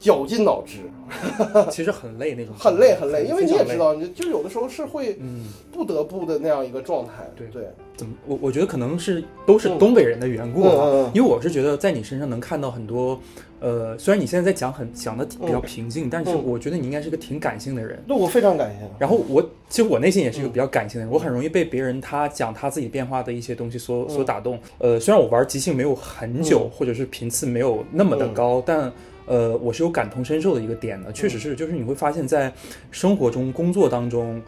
[0.00, 0.78] 绞尽脑汁，
[1.70, 7.12] 其实很累那种，很累很累，因为你也知，道，你就有的时候是会嗯，不得不的那样一个状态。
[7.36, 7.46] 对。
[7.48, 11.10] 对，怎么我我觉得可能是都是东北人的缘故啊，嗯嗯嗯。
[11.14, 13.20] 因为我是觉得在你身上能看到很多，
[13.60, 16.42] 呃，虽然你现在在讲很讲的比较平静，但是嗯。
[16.46, 18.02] 我觉得你应该是个挺感性的人。
[18.06, 18.88] 那我非常感性。
[18.98, 20.52] 然后我其实我内心也是一个嗯。
[20.52, 24.08] 比较感性的人，我很容易被别人他讲他自己变化的一些东西所嗯。
[24.08, 24.58] 所打动。
[24.78, 26.70] 呃，虽然我玩即兴没有很久，嗯。
[26.70, 28.90] 或者是频次没有那么的高，但
[29.30, 31.12] 呃，我是有感同身受的一个点的。
[31.12, 32.52] 确嗯实是，就是你会发现在
[32.90, 34.42] 生活中、工作当中。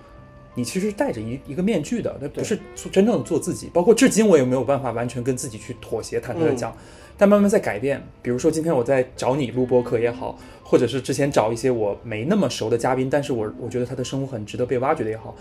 [0.55, 3.71] 你其实是戴着一一个面具的，那不是做真正的做自己。
[3.73, 6.77] 包括至今我也没有办法完全跟自己去妥协，坦率的嗯讲，
[7.17, 8.03] 但慢慢在改变。
[8.21, 15.35] 比如说今天我在找你录播客也好，或者是之前找一些我没那么熟的嘉宾，但是我我觉得他的生活很值得被挖掘的也好。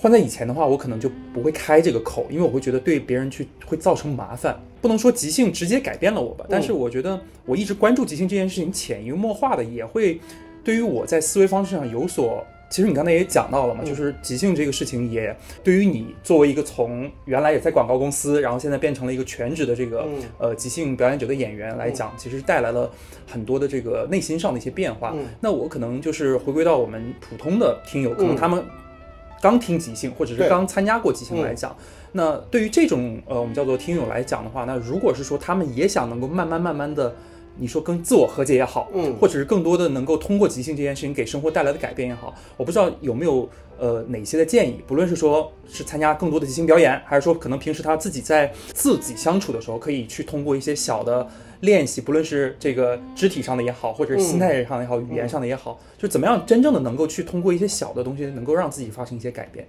[0.00, 4.58] 换在以前的话，我可能就不会开这个口，因为我会觉得对别人去会造成麻烦。
[4.80, 10.18] 不能说即兴直接改变了我吧，但是我觉得我一直关注即兴这件事情，潜移默化的也会
[10.64, 12.42] 对于我在思维方式上有所。
[12.70, 22.88] 其实你刚才也讲到了嘛，嗯就是即兴这个事情也对于你作为一个从原来也在广告公司，然后现在变成了一个全职的这个、嗯呃即兴表演者的演员来讲，其实带来了
[23.26, 25.12] 很多的这个内心上的一些变化。
[25.14, 28.64] 嗯那我可能就是回归到我们普通的听友，可能嗯他们
[29.40, 31.74] 刚听即兴或者是刚参加过即兴来讲，
[32.12, 37.14] 那对于这种呃我们叫做听友来讲的话，那如果是说他们也想能够慢慢慢慢的。
[37.58, 51.26] 你说跟自我和解也好，嗯或者是更多的能够通过即兴这件事情给生活带来的改变也好，我不知道有没有呃哪些的建议，不论是说是参加更多的即兴表演，还是说可能平时他自己在自己相处的时候，可以去通过一些小的
[51.60, 59.66] 练习，不论是这个肢体上的也好，或者是心态上的也好，语言上的也好，就怎么样真正的能够去通过一些小的东西，能够让自己发生一些改变。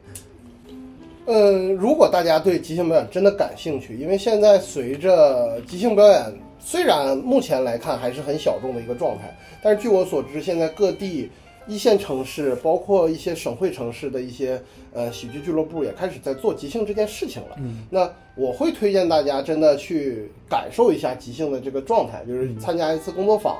[1.25, 11.29] 嗯，如果大家对即兴表演真的感兴趣，因为现在随着即兴表演虽然目前来看还是很小众的一个状态，但是据我所知，现在各地
[11.67, 14.61] 一线城市，包括一些省会城市的一些
[14.93, 17.55] 呃喜剧俱乐部也开始在做即兴这件事情了。
[17.59, 23.57] 嗯，那我会推荐大家真的去感受一下即兴的这个状态，就是参加一次工作坊，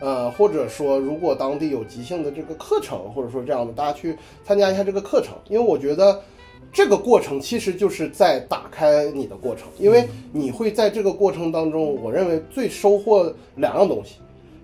[0.00, 6.20] 呃，或者说如果当地有即兴的这个课程，或者说这样的，大家去参加一下这个课程，因为我觉得。
[6.72, 14.14] 这个过程其实就是在打开你的过程，因为你会在这个过程当中，我认为最收获两样东西，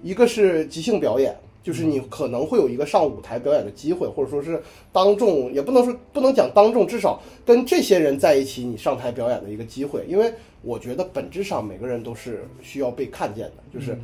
[0.02, 10.04] 一个是即兴表演，就是你可能会有一个上舞台表演的机会，或者说是当众，也不能说不能讲当众，至少跟这些人在一起，你上台表演的一个机会。
[10.08, 13.98] 因为我觉得本质上每个人都是需要被看见的，就是。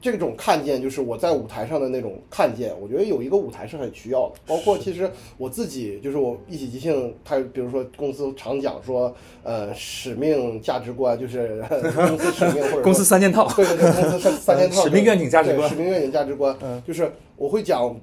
[0.00, 4.40] 这种看见就是我在舞台上的那种看见，我觉得有一个舞台是很需要的。
[4.46, 11.62] 包括其实我自己，就是我一起即兴，他比如说公司常讲说，呃，使命价值观就是
[11.94, 17.94] 公司使命或者公司三件套，对对对，公司三三件套，使命愿景价值观使命愿景价值观，嗯就是我会讲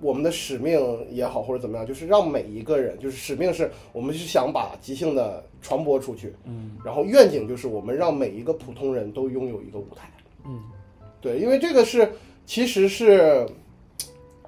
[0.00, 0.80] 我们的使命
[1.10, 10.10] 也好或者怎么样，就是让每一个人，就是使命是我们是想把即兴的传播出去，嗯然后愿景就是我们让每一个普通人都拥有一个舞台。
[10.46, 10.60] 嗯，
[11.24, 12.12] 对，因为这个是
[12.44, 13.46] 其实是，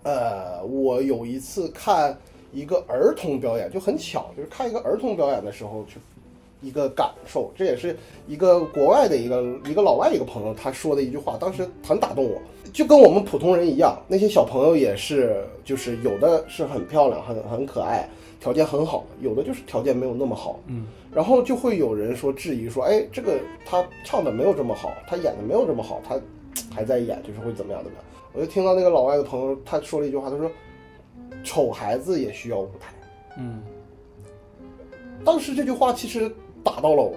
[0.02, 2.14] 呃，我有一次看
[2.52, 5.98] 一个儿童表演，就很巧，就是看一个儿童表演的时候去
[6.60, 7.96] 一个感受，这也是
[8.28, 12.38] 一个国外的一个一个老外一个朋友他说的一句话，当时很打动我。
[12.74, 18.06] 就跟我们普通人一样，那些小朋友也是，就是有的是很漂亮、很很可爱，
[18.38, 26.20] 条件很好，有的就是条件没有那么好，嗯，然后就会有人说质疑说，哎，这个他唱的没有这么好，他演的没有这么好，他
[26.74, 28.04] 还在演，就是会怎么样怎么样。
[28.32, 30.50] 我就听到那个老外的朋友他说了一句话，他说，
[31.42, 32.92] 丑孩子也需要舞台。
[33.38, 33.62] 嗯
[35.24, 36.30] 当时这句话其实
[36.62, 37.16] 打到了我，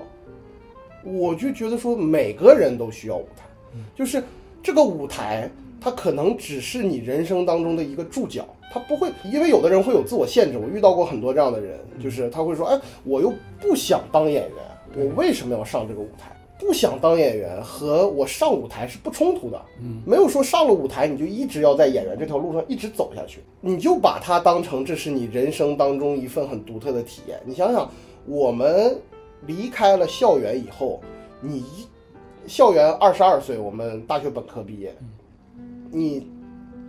[1.03, 3.43] 我就觉得说每个人都需要舞台，
[3.95, 4.23] 就是
[4.63, 5.49] 这个舞台，
[5.79, 16.35] 它可能只是你人生当中的一个注脚，它不会，因为有的人会有自我限制，我遇到过很多这样的人，就是他会说，哎，我又不想当演员，我为什么要上这个舞台？
[16.59, 27.39] 不想当演员和我上舞台是不冲突的，嗯，没有说上了舞台你就一直要在演员这条路上一直走下去，你就把它当成这是你人生当中一份很独特的体验。
[27.45, 27.89] 你想想，
[28.25, 28.99] 我们
[29.47, 30.99] 离开了校园以后，
[31.41, 31.63] 你
[32.45, 34.93] 校园二十二岁，我们大学本科毕业，
[35.89, 36.27] 你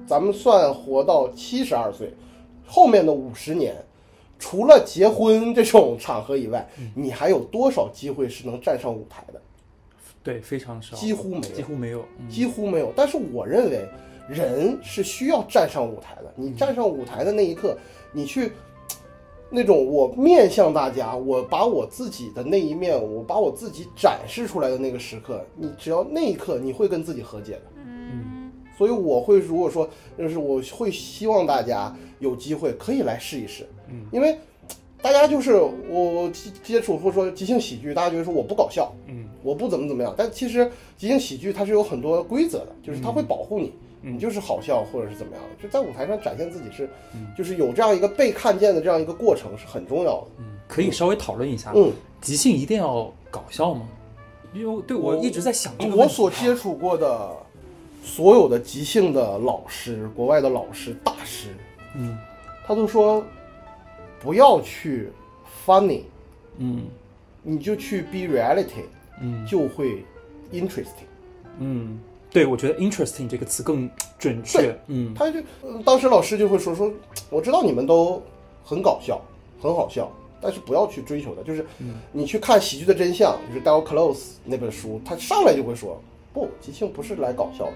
[0.05, 2.13] 咱们算活到七十二岁，
[2.67, 3.75] 后面的五十年。
[4.43, 9.41] 除了结婚这种场合以外，你还有多少机会是能站上舞台的？
[10.23, 12.93] 对，非常少，几乎没有几乎没有，嗯几乎没有。
[12.95, 13.89] 但是我认为，
[14.29, 16.33] 人是需要站上舞台的。
[16.37, 17.77] 你站上舞台的那一刻，
[18.13, 18.53] 你去
[19.49, 27.63] 那种我面向大家，我把我自己的那一面，我把我自己展示出来的那个时刻，你只要那一刻，你会跟自己和解的。
[27.77, 34.39] 嗯，所以我会如果说，就是我会希望大家有机会可以来试一试，嗯，因为
[35.03, 35.55] 大家就是
[35.89, 43.73] 我接接触或者说即兴喜剧，大家觉得说我不搞笑，嗯我不怎么怎么样，但其实即兴喜剧它是有很多规则的，就是它会保护你，
[44.03, 44.15] 嗯。
[44.15, 47.27] 你就是好笑或者是怎么样，就在舞台上展现自己是，嗯。
[47.37, 50.27] 就是有这样一个被看见的这样一个过程是很重要的。
[50.39, 53.89] 嗯，可以稍微讨论一下，嗯，即兴一定要搞笑吗？
[54.53, 57.31] 因为对我一直在想我所接触过的
[58.03, 61.49] 所有的即兴的老师，国外的老师大师，
[61.97, 62.19] 嗯。
[62.67, 63.25] 他都说
[64.21, 65.11] 不要去
[65.67, 66.03] funny，
[66.59, 66.83] 嗯。
[67.43, 68.85] 你就去 be reality，
[69.21, 69.47] 嗯。
[69.47, 70.05] 就会
[70.53, 71.09] interesting。
[71.59, 71.99] 嗯，
[72.31, 75.13] 对，我觉得 interesting 这个词更准确，嗯。
[75.15, 76.91] 他就、呃当时老师就会说说，
[77.29, 78.23] 我知道你们都
[78.65, 79.21] 很搞笑，
[79.61, 81.43] 很好笑，但是不要去追求的。
[81.43, 81.65] 就是
[82.13, 86.03] 你去看《喜剧的真相》，就是 Dale Close 那本书，他上来就会说，
[86.33, 87.73] 不，即兴不是来搞笑的，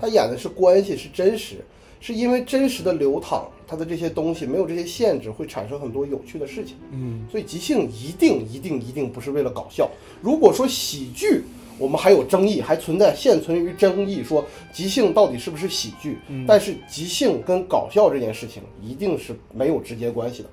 [0.00, 1.56] 他演的是关系，是真实，
[2.00, 6.76] 是因为真实的流淌，它的这些东西没有这些限制，会产生很多有趣的事情。
[6.92, 9.90] 嗯所以即兴一定一定一定不是为了搞笑。
[10.22, 11.42] 如果说喜剧，
[11.78, 16.18] 我们还有争议，还存在现存于争议，说即兴到底是不是喜剧？
[16.28, 20.48] 嗯但是即兴跟搞笑这件事情一定是没有直接关系的。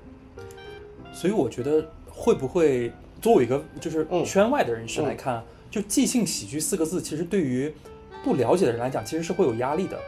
[1.12, 7.72] 所以我觉得会不会作为一个就是嗯圈外的人士来看，就即兴喜剧四个字，其实对于
[8.24, 9.98] 不了解的人来讲，其实是会有压力的。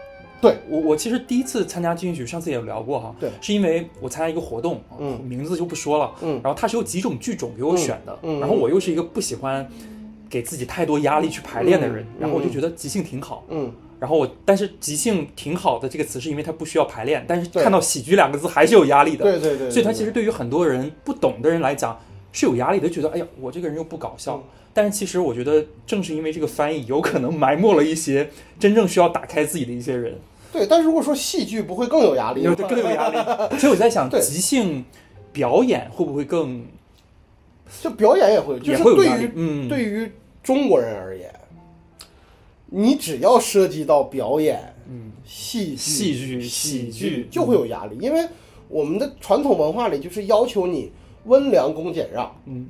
[0.40, 0.58] 对。
[0.68, 3.30] 我，我其实第一次参加即兴上次也有聊过哈，对。
[3.40, 6.40] 是因为我参加一个活动，嗯名字就不说了，嗯。
[6.42, 8.40] 然后它是有几种剧种给我选的，嗯嗯。
[8.40, 9.66] 然后我又是一个不喜欢
[10.28, 19.70] 给自己太多压力去排练的人，嗯然后我就觉得即兴挺好，嗯，然后我但是即兴挺好的这个词是因为它不需要排练，但是看到喜剧两个字还是有压力的，对对对。
[19.70, 20.16] 所以它其实对。
[20.16, 21.96] 对于很多人不懂的人来讲
[22.36, 24.36] 是有压力的，觉得哎呀，我这个人又不搞笑。
[24.36, 24.42] 嗯
[24.76, 28.28] 但是其实我觉得，正是因为这个翻译，有可能埋没了一些
[28.60, 30.18] 真正需要打开自己的一些人，
[30.52, 32.54] 对，但是如果说戏剧不会更有压力吗？
[32.58, 33.58] 有更有压力。
[33.58, 34.84] 所以我在想， 即兴
[35.32, 36.66] 表演会不会更
[37.82, 39.30] 就表演也会，就是对于？
[39.34, 41.34] 嗯，对于中国人而言，
[42.66, 48.28] 你只要涉及到表演、嗯戏剧、戏剧喜喜剧就会有压力，因为
[48.68, 50.92] 我们的传统文化里就是要求你
[51.26, 52.68] 温良恭俭让，嗯，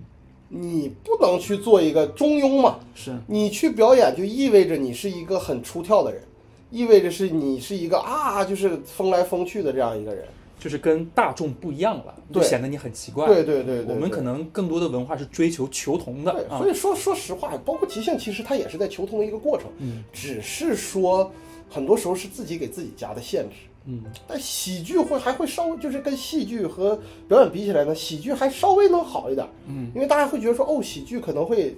[0.49, 2.79] 你不能去做一个中庸嘛。
[2.95, 6.23] 是，你去表演就意味着你是一个很出挑的人，
[6.71, 10.25] 意味着是你是一个啊，就是风来风去的这样一个人。
[10.59, 13.27] 就是跟大众不一样了，就对显得你很奇怪。
[13.27, 16.69] 对对对对，我们可能更多的文化是追求求同的所。
[16.69, 21.31] 以说说实话，包括即兴，其实它也是在求同的一个过程，嗯只是说
[21.69, 23.57] 很多时候是自己给自己加的限制。
[23.87, 29.47] 嗯，但喜剧会还会稍微就是跟戏剧和表演比起来呢，喜剧还稍微能好一点。
[29.69, 31.77] 嗯，因为大家会觉得说，哦，喜剧可能会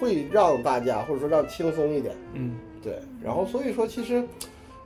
[0.00, 2.14] 会让大家或者说让轻松一点。
[2.34, 4.24] 嗯对，然后所以说其实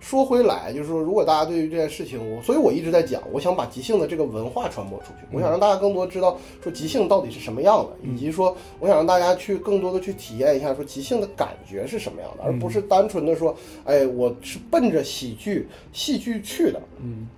[0.01, 16.81] 说回来，就是说如果大家对于这件事情，我所以我一直在讲，我想把即兴的这个文化传播出去，我想让大家更多知道说即兴到底是什么样的，以及说我想让大家去更多的去体验一下说即兴的感觉是什么样的，而不是单纯的说，哎，我是奔着喜剧戏剧去的。
[17.03, 17.29] 嗯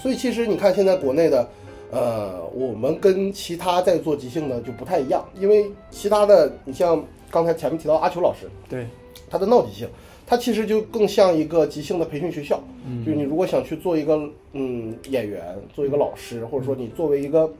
[0.00, 1.48] 所以其实你看现在国内的。
[1.90, 8.86] 呃，我们跟其他在做即兴的就不太一样，因为其他的，你像刚才前面提到阿秋老师，对，
[9.30, 9.88] 他的闹即兴，
[10.30, 12.62] 它其实就更像一个即兴的培训学校。
[12.86, 14.20] 嗯就是你如果想去做一个
[14.52, 17.50] 嗯演员，做一个老师，或者说你作为一个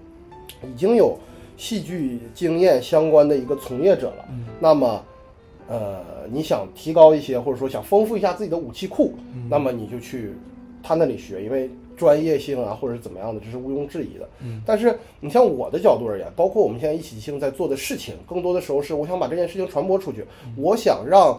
[0.62, 1.16] 已经有
[1.57, 5.02] 戏剧经验相关的一个从业者了，嗯那么
[5.66, 10.35] 呃你想提高一些，或者说想丰富一下自己的武器库，嗯那么你就去
[10.83, 14.28] 他那里学，因为专业性啊或者是怎么样的，这是毋庸置疑的。
[14.42, 20.22] 嗯但是你像我的角度而言，包括我们现在一起即兴在做的事情，更多的时候是我想把这件事情传播出去，
[20.54, 21.38] 我想让。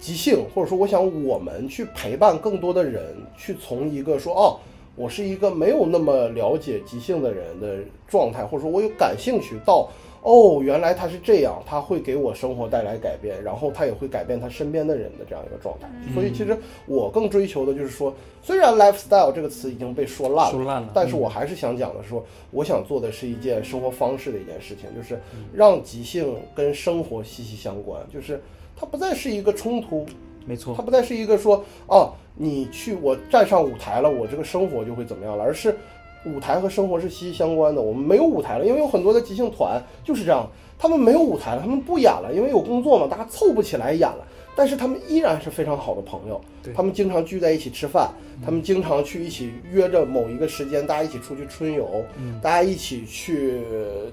[0.00, 4.56] 即兴，或者说我想我们去陪伴更多的人，去从一个说哦，
[4.96, 9.88] 我是一个没有那么了解即兴的人的状态，或者说我有感兴趣到
[10.22, 15.88] 哦，原来他是这样，他会给我生活带来改变，然后他也会改变他身边的人的这样一个状态。
[16.12, 25.18] 所以其实我更追求的就是说，虽然 lifestyle 这个词已经被说烂了，说烂了但是我还是想讲的是说，我想做的是一件生活方式的一件事情，就是
[25.54, 28.38] 让即兴跟生活息息相关，就是
[28.80, 30.06] 它不再是一个冲突，
[30.46, 35.76] 没错它，不再是一个说哦，你去我站上舞台了，我这个生活就会怎么样了，而是
[36.24, 37.82] 舞台和生活是息息相关的。
[37.82, 44.26] 我们没有舞台了，因为有很多的即兴团就是这样，他们没有舞台了，他们不演了，因为有工作嘛，大家凑不起来演了。
[44.56, 46.40] 但是他们依然是非常好的朋友，
[46.74, 48.10] 他们经常聚在一起吃饭，
[48.44, 52.04] 他们经常去一起约着某一个时间，大家一起出去春游，
[52.42, 53.62] 大家一起去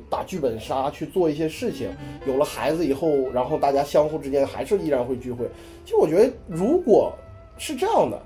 [0.10, 1.90] 打剧本杀，去做一些事情。
[2.26, 5.46] 有了孩子以后，然后大家相互之间还是依然会聚会。
[5.84, 7.12] 其实我觉得，如果
[7.58, 8.22] 是这样的，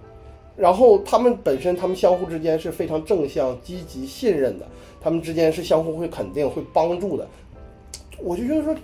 [0.55, 4.67] 然后他们本身他们相互之间是非常正向、积极、信任的，
[5.01, 7.27] 他们之间是相互会肯定、会帮助的。
[8.19, 8.75] 我就觉得说，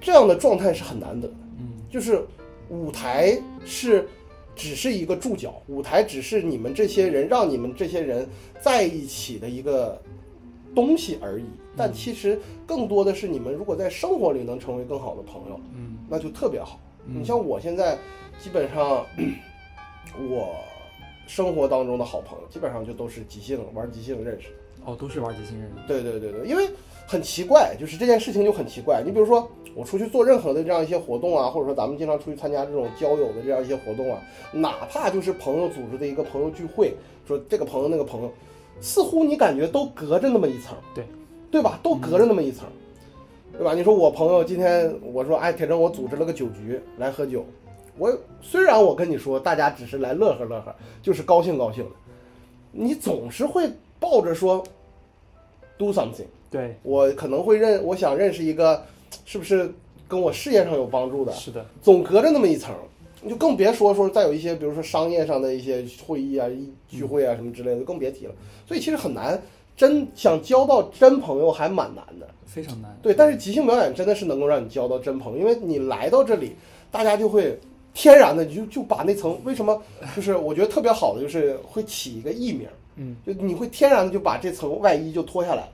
[0.00, 1.34] 这样的状态是很难得的。
[1.90, 2.24] 嗯，就是
[2.68, 4.06] 舞台是
[4.54, 8.28] 只是一个注脚，舞台只是你们这些人让你们这些人
[8.60, 10.00] 在一起的一个
[10.74, 11.44] 东西而已。
[11.76, 16.78] 但其实更多的是你们如果在生活里能成为更好的朋友，嗯，那就特别好。
[17.06, 17.96] 嗯你像我现在
[18.38, 19.06] 基本上，
[20.28, 20.54] 我
[21.26, 24.54] 生活当中的好朋友基本上就都是即兴玩即兴认识的。
[24.84, 26.68] 哦，都是玩即兴认识，对对对对，因为
[27.10, 29.02] 很奇怪，就是这件事情就很奇怪。
[29.04, 36.94] 你比如说，我出去做任何的这样一些活动啊，或者说咱们经常出去参加这种交友的这样一些活动啊，哪怕就是朋友组织的一个朋友聚会，
[37.26, 38.30] 说这个朋友那个朋友，
[38.80, 41.04] 似乎你感觉都隔着那么一层，对
[41.50, 41.80] 对吧？
[41.82, 42.68] 都隔着那么一层，
[43.58, 43.74] 对吧？
[43.74, 47.44] 你说我朋友今天我说，哎，铁铮，我组织了个酒局来喝酒，
[47.98, 51.90] 我虽然我跟你说大家只是来乐呵乐呵，就是高兴高兴的，
[52.70, 53.68] 你总是会
[53.98, 54.62] 抱着说
[55.76, 56.26] do something。
[56.50, 58.82] 对，我可能会认，我想认识一个，
[59.24, 59.72] 是不是
[60.08, 62.74] 跟我事业上有帮助的，是的，总隔着那么一层，
[63.22, 66.48] 你就更别说说再有一些，比如说商业上的一些会议啊、
[66.88, 68.34] 聚会啊什么之类的，更别提了。
[68.66, 69.40] 所以其实很难，
[69.76, 72.26] 真想交到真朋友还蛮难的。
[72.44, 72.98] 非常难。
[73.00, 76.56] 对，但是即兴表演真的是能够让你交到真朋友，因为你来到这里，
[76.90, 77.56] 大家就会
[77.94, 79.80] 天然的你就就把那层为什么
[80.16, 85.72] 就是我觉得特别好的就是会起一个艺名，嗯，就你会天然的就把这层外衣就脱下来了。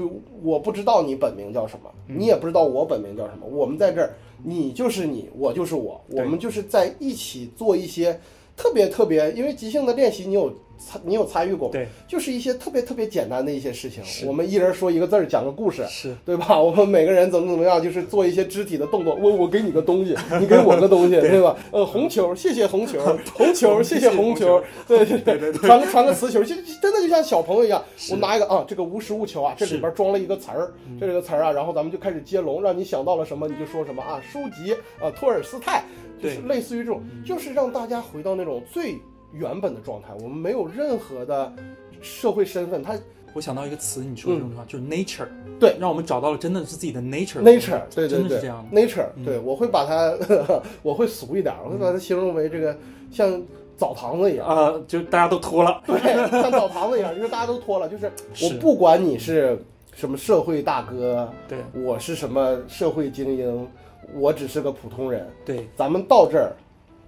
[0.00, 0.10] 就
[0.42, 3.46] 我不知道你本名叫什么，你也不知道我本名叫什么。
[3.46, 8.18] 我们在这儿，你就是你，我就是我，我们就是在一起做一些
[8.60, 11.72] 特别特别，因为即兴的练习，你有参你有参与过吗？
[11.72, 14.02] 对，就是一些特别特别简单的一些事情。
[14.26, 16.60] 我们一人说一个字儿，讲个故事，是，对吧？
[16.60, 19.14] 我们每个人怎么怎么样，就是做一些肢体的动作。
[19.14, 21.56] 我我给你个东西， 你给我个东西，对吧？
[21.72, 23.00] 呃，红球，谢谢红球，
[23.34, 27.82] 红球，谢谢红球，对对对，传个传个词球，就真的就像小朋友一样。
[28.10, 35.82] 我拿一个啊，这个无实物球啊，这里边装了一个词儿，这里个词儿啊，然后咱们就开始接龙，让你想到了什么你就说什么啊，书籍啊，托尔斯泰，
[36.22, 36.48] 就是对。
[36.48, 38.98] 类似于这种，就是让大家回到那种最
[39.32, 40.08] 原本的状态。
[40.22, 41.52] 我们没有任何的
[42.00, 42.94] 社会身份，他
[43.32, 45.28] 我想到一个词，你说的这种话、就是 nature，
[45.60, 45.76] 对。
[45.78, 47.40] 让我们找到了真的是自己的 nature。
[47.40, 48.80] nature，对对对真的是这样的。
[48.80, 49.24] ，nature，嗯。
[49.24, 50.12] 对我会把它，
[50.82, 52.76] 我会俗一点，我会把它形容为这个
[53.10, 53.40] 像
[53.76, 54.46] 澡堂子一样。
[54.46, 55.96] 啊、就大家都脱了，对，
[56.30, 58.10] 像澡堂子一样，就是大家都脱了，就是
[58.42, 59.56] 我不管你是
[59.94, 61.58] 什么社会大哥，对。
[61.84, 63.68] 我是什么社会精英，
[64.14, 66.52] 我只是个普通人，对，咱们到这儿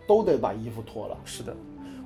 [0.07, 1.55] 都得把衣服脱了，是的，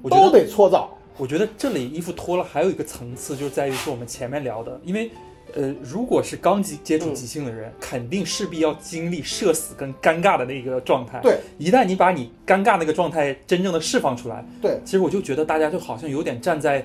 [0.03, 0.97] 我觉都得得搓澡。
[1.17, 5.11] 我觉得这里衣服脱了还有一个层次，就在于是我们前面聊的，因为。
[5.55, 11.21] 呃，如果是刚接接触嗯即兴的人，肯定势必要经历社死跟尴尬的那个状态。
[11.23, 16.85] 对，一旦你把你尴尬那个状态真正的释放出来，对，其实我就觉得大家就好像有点站在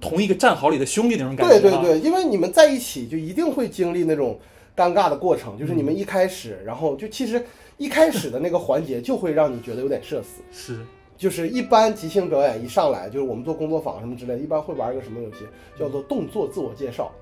[0.00, 1.60] 同一个战壕里的兄弟那种感觉、啊。
[1.60, 4.38] 对对对，因为你们在一起就一定会经历那种
[4.76, 7.44] 尴尬的过程，就是你们一开始，然后就其实
[7.76, 10.42] 一开始的那个环节就会让你觉得有点社死。
[10.52, 10.78] 是
[11.16, 15.46] 就是一般即兴表演一上来，就是我们做工作坊什么之类的，一般会玩一个什么游戏，
[15.78, 17.12] 叫做动作自我介绍。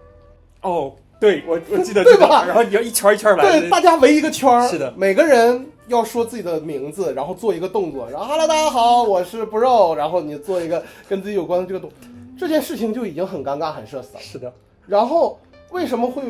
[0.62, 11.90] 哦，对我我记得对这个吧然后你要一圈儿一圈儿来，对，大家围一个圈儿，是的每个人要说自己的名字，然后做一个动作，然后 “hello，大家好，我是 bro”，然后你做一个跟自己有关的这个动，
[12.38, 14.20] 这件事情就已经很尴尬、很社死了。
[14.20, 14.50] 是的，
[14.86, 15.38] 然后
[15.70, 16.22] 为什么会，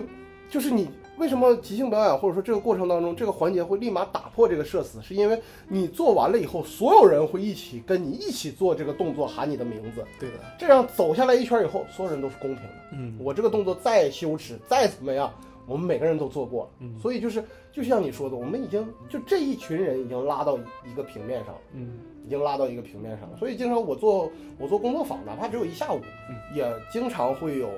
[0.50, 0.88] 就是你
[1.18, 12.74] 为什么即兴表演或者说这个过程当中这个环节会立马打破这个社死，是因为你做完了以后，所有人会一起跟你一起做这个动作，喊你的名字，对的，这样走下来一圈以后，所有人都是公平的。
[12.92, 15.32] 嗯，我这个动作再羞耻，再怎么样，
[15.66, 16.70] 我们每个人都做过了。
[16.80, 23.36] 嗯所以就是就像你说的，我们已经就这一群人已经拉到一个平面上了，嗯已经拉到一个平面上了。
[23.38, 26.00] 所以经常我做我做工作坊，哪怕只有一下午，
[26.30, 27.68] 嗯也经常会有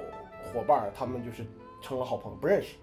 [0.52, 1.44] 伙伴儿，他们就是
[1.82, 2.74] 成了好朋友，不认识，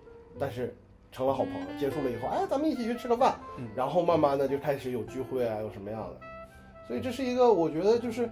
[0.41, 0.75] 但是
[1.11, 1.79] 成了好朋友。
[1.79, 6.17] 结束了以后，哎，咱们一起去吃个饭，嗯然后慢慢的就开始有聚会啊，有什么样的。
[6.87, 8.27] 所以这是一个，我觉得就是。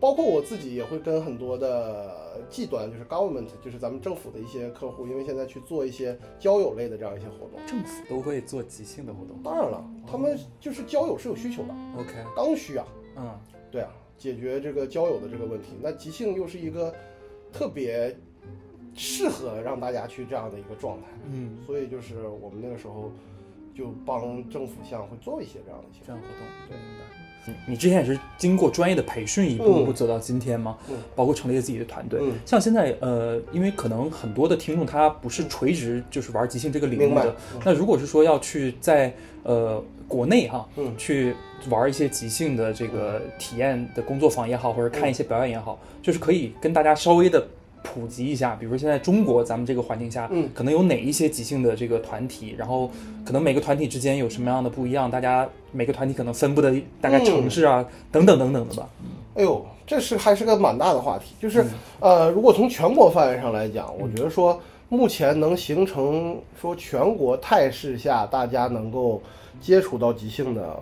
[0.00, 7.60] 包括我自己也会跟很多的技端，就是 government，就是咱们政府的一些客户，因为现在去做一些交友类的这样一些活动。
[7.66, 9.36] 政府都会做即兴的活动。
[9.42, 12.86] 当然了，他们就是交友是有需求的，OK，刚需啊，
[13.18, 13.38] 嗯，
[13.70, 15.76] 对啊，解决这个交友的这个问题。
[15.82, 16.94] 那即兴又是一个
[17.52, 18.16] 特别
[18.94, 23.10] 适合让大家去这样的一个状态，嗯，所以就是我们那个时候
[23.74, 24.20] 就帮
[24.50, 27.04] 政府项会做一些这样的一些这样活动，对明白。
[27.44, 30.78] 你你之前也是经过专业的培训，一步一步走到今天吗？
[30.88, 32.20] 嗯包括成立了自己的团队。
[32.22, 37.34] 嗯像现在呃，因为可能很多的听众他不是垂直就是玩即兴这个领域的，
[37.64, 39.12] 那如果是说要去在
[39.42, 41.34] 呃国内哈，嗯去
[41.68, 47.44] 玩一些即兴的这个体验的工作坊也好，或者看一些表演也好，就是可以跟大家稍微的。
[47.82, 52.90] 普及一下，比如说现在中国咱们这个环境下，嗯可能有哪一些即兴的这个团体，然后
[53.24, 58.88] 可能每个团体之间有什么样的不一样，大家每个团体可能分布的大概城市啊，等等等等的吧。
[59.34, 61.34] 哎呦，这是还是个蛮大的话题。
[61.40, 61.70] 就是、嗯
[62.00, 69.22] 呃，如果从全国范围上来讲，我觉得说目前能形成说全国态势下大家能够
[69.60, 70.78] 接触到即兴的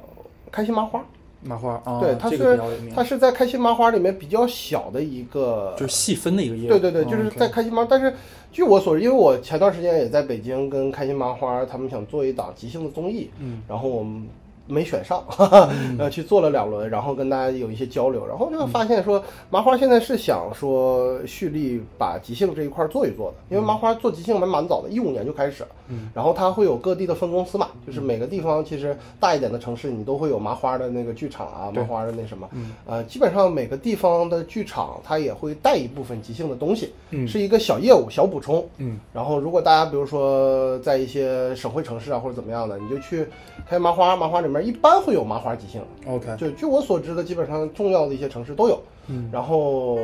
[0.51, 1.01] 开心麻花，
[1.43, 2.61] 麻花啊，对，它这是
[2.95, 6.68] 它是在开心麻花里面比较小的一个，就是细分的一个业务。
[6.68, 7.86] 对对对，就是嗯在开心麻。
[7.88, 8.14] 但是
[8.53, 14.26] 据我所知，因为我前段时间也在北京跟开心麻花他们想做一档即兴的综艺，嗯，然后我们
[14.70, 37.26] 没选上，哈 哈，呃，去做了两轮，然后跟大家有一些交流，然后就发现说麻花现在是想说蓄力把即兴这一块做一做的，因为麻花做即兴蛮蛮早的，一五年就开始了，嗯，然后它会有各地的分公司嘛，就是每个地方其实大一点的城市你都会有麻花的那个剧场啊，麻花的那什么，嗯，呃，基本上每个地方的剧场它也会带一部分即兴的东西，嗯。
[37.30, 38.98] 是一个小业务小补充，嗯。
[39.12, 43.26] 然后，如果大家比如说在一些省会城市啊或者怎么样的，你就去
[43.68, 45.82] 开麻花，麻花里面一般会有麻花即兴。
[46.06, 48.80] ，OK，就据我所知的，基本上重要的一些城市都有。
[49.08, 49.98] 嗯，然后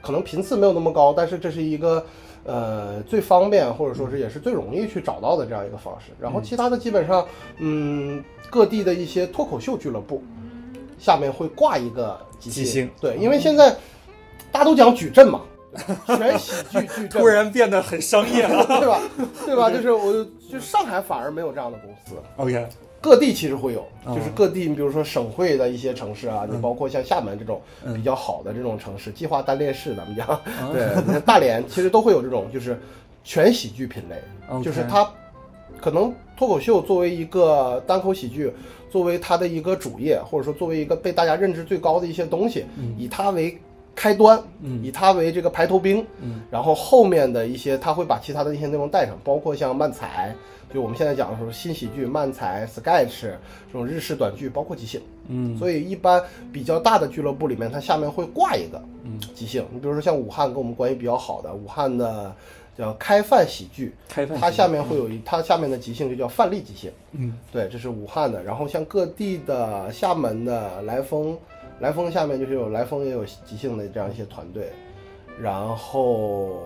[0.00, 2.04] 可能频次没有那么高，但是这是一个
[2.44, 6.12] 呃最方便或者说是也是最容易去找到的这样一个方式。
[6.20, 7.26] 然后其他的基本上，
[7.58, 10.22] 嗯，各地的一些脱口秀俱乐部
[10.98, 13.74] 下面会挂一个即即兴对，因为现在
[14.52, 15.40] 大家都讲矩阵嘛，
[16.06, 18.64] 全喜剧矩阵， 突然变得很商业了。
[18.78, 19.00] 对吧？
[19.44, 19.68] 对吧？
[19.68, 20.12] 就是我
[20.48, 22.68] 就上海反而没有这样的公司，OK，
[23.04, 27.92] 各地其实会有，哦就是各地，你比如说省会的一些城市啊，你包括像厦门这种嗯。
[27.92, 30.40] 比较好的这种城市，计划单列市咱们讲，啊
[30.72, 32.80] 对，那大连其实都会有这种就是
[33.22, 35.06] 全喜剧品类，就是它
[35.78, 38.50] 可能脱口秀作为一个单口喜剧，
[38.90, 42.94] 作为它的一个主业，或者说作为一个被大家认知最高的一些东西，嗯。
[42.98, 43.58] 以它为
[43.94, 44.82] 开端，嗯。
[44.82, 50.34] 以它为这个排头兵，嗯，然后后面的一些他会把其他的一些内容带上，包括像漫才，
[50.74, 55.00] 就我们现在讲的说新喜剧、漫才、sketch 这种日式短剧，包括即兴。
[55.28, 56.20] 嗯所以一般
[56.52, 59.64] 比较大的俱乐部里面，它下面会挂一个嗯即兴。
[59.72, 62.34] 你比如说像武汉跟我们关系比较好的武汉的
[62.76, 66.90] 叫开饭喜剧，开饭它下面会有一它下面的即兴就叫范例即兴。
[67.12, 68.42] 嗯对，这是武汉的。
[68.42, 71.38] 然后像各地的厦门的来风，
[71.78, 74.72] 来风下面就是有来风也有即兴的这样一些团队，
[75.40, 76.60] 然后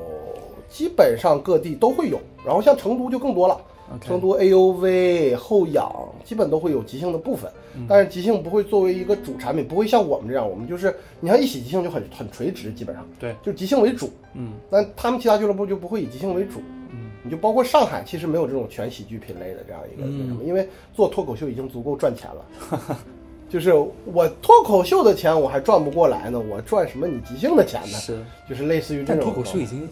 [0.67, 2.19] 基本上各地都会有。
[2.45, 3.61] 然后像成都就更多了，
[4.01, 5.91] 成都 AUV 后仰
[6.25, 7.51] 基本都会有即兴的部分，
[7.89, 14.11] 但是即兴不会作为一个主产品，不会像我们这样，我们就是你看一喜即兴就很很垂直，基本上对，就即兴为主。
[14.35, 16.61] 嗯那他们其他俱乐部就不会以即兴为主，
[16.91, 22.97] 嗯，你就包括上海，其实没有这种全喜剧品类的这样一个嗯那什么，因为做脱口秀已经足够赚钱了。
[23.49, 23.73] 就是
[24.05, 27.97] 我脱口秀的钱我还赚不过来呢，我赚什么你即兴的钱呢？
[27.99, 28.23] 是。
[28.47, 29.25] 就是类似于这但种。
[29.33, 29.89] 脱口秀已经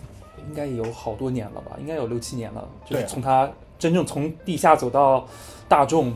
[0.47, 1.77] 应该有好多年了吧？
[1.81, 5.27] 应该有六七年了，就是从它真正从地下走到
[5.69, 6.13] 大众，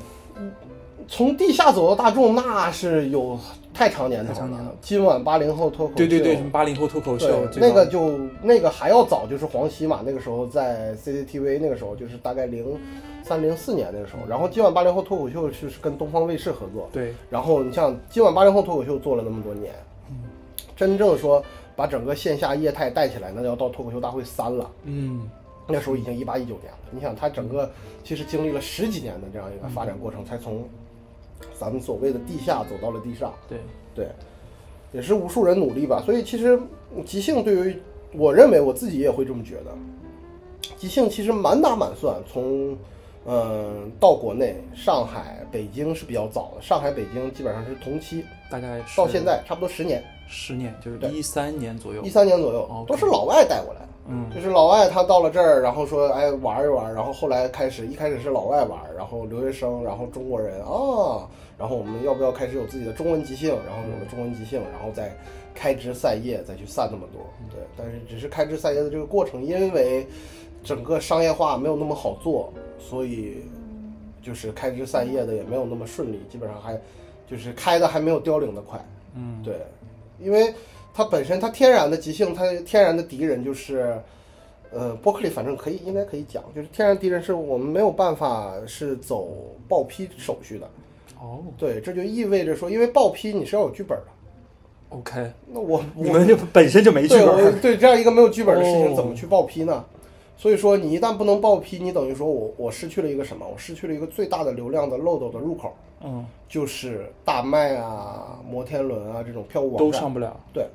[1.09, 3.39] 从地下走到大众，那是有
[3.75, 4.73] 太长年头太长年了。
[4.81, 12.79] 今晚八零后脱口秀，对对对，什么八零后脱口秀那个就那个还要早，就是黄西嘛，那个时候在 CCTV，那个时候就是大概零
[13.23, 14.29] 三零四年那个时候。
[14.29, 19.73] 然后今晚八零后脱口秀是跟东方卫视合作，对，然后你像今晚八零后脱口秀做了那么多年，
[20.09, 20.17] 嗯。
[20.77, 21.45] 真正说
[21.77, 24.71] 把整个线下业态带起来，那要到脱口秀大会三了。
[24.85, 25.29] 嗯
[25.71, 27.71] 那时候已经一八一九年了，你想它整个
[28.05, 30.69] 其实经历了十几年的这样一个发展过程，才从
[31.59, 33.33] 咱们所谓的地下走到了地上。
[33.49, 33.59] 对，
[33.95, 34.09] 对，
[34.93, 36.03] 也是无数人努力吧。
[36.05, 36.61] 所以其实
[36.95, 37.77] 嗯即兴对于
[38.13, 39.73] 我认为我自己也会这么觉得，
[40.77, 42.77] 即兴其实满打满算从。
[43.27, 46.63] 嗯，到国内，上海、北京是比较早的。
[46.63, 52.09] 上海、北京基本上是同期，大概到现在差不多十年，十年，就是对一三年左右一。
[52.09, 53.89] 三年左右都是老外带过来的。
[54.07, 61.29] 嗯就是老外他到了这儿，然后说哎玩一玩，然后后来开始一开始是老外玩，然后留学生，然后中国人啊，
[61.59, 63.51] 然后我们要不要开始有自己的中文即兴？
[63.67, 65.15] 然后有了中文即兴，然后再
[65.55, 67.21] 开枝散叶，再去散那么多。
[67.51, 70.07] 对，但是只是开枝散叶的这个过程，因为
[70.65, 73.45] 整个商业化没有那么好做，所以
[74.23, 76.79] 就是开枝散叶的也没有那么顺利，基本上还
[77.27, 78.85] 就是开的还没有凋零的快。
[79.15, 79.55] 嗯，对，
[80.19, 80.53] 因为
[81.01, 83.99] 它本身它天然的即兴，它天然的敌人就是，
[84.71, 89.29] 呃，伯克利反正可以应该可以讲，就是天然敌人是我们没有办法是走
[89.67, 90.69] 报批手续的。
[91.19, 97.53] 哦对，这就意味着说，因为报批你是要有剧本的，，OK，那我你们就本身就没剧本儿。
[97.63, 99.83] 对 这样一个没有剧本的事情哦怎么去报批呢？
[100.37, 103.47] 所以说你一旦不能报批，你等于说我我失去了一个什么？
[103.51, 109.87] 我失去了一个最大的流量的漏斗的入口，嗯，就是大麦啊、摩天轮啊这种票务网站。
[109.87, 110.35] 都上不了。
[110.55, 110.67] 对，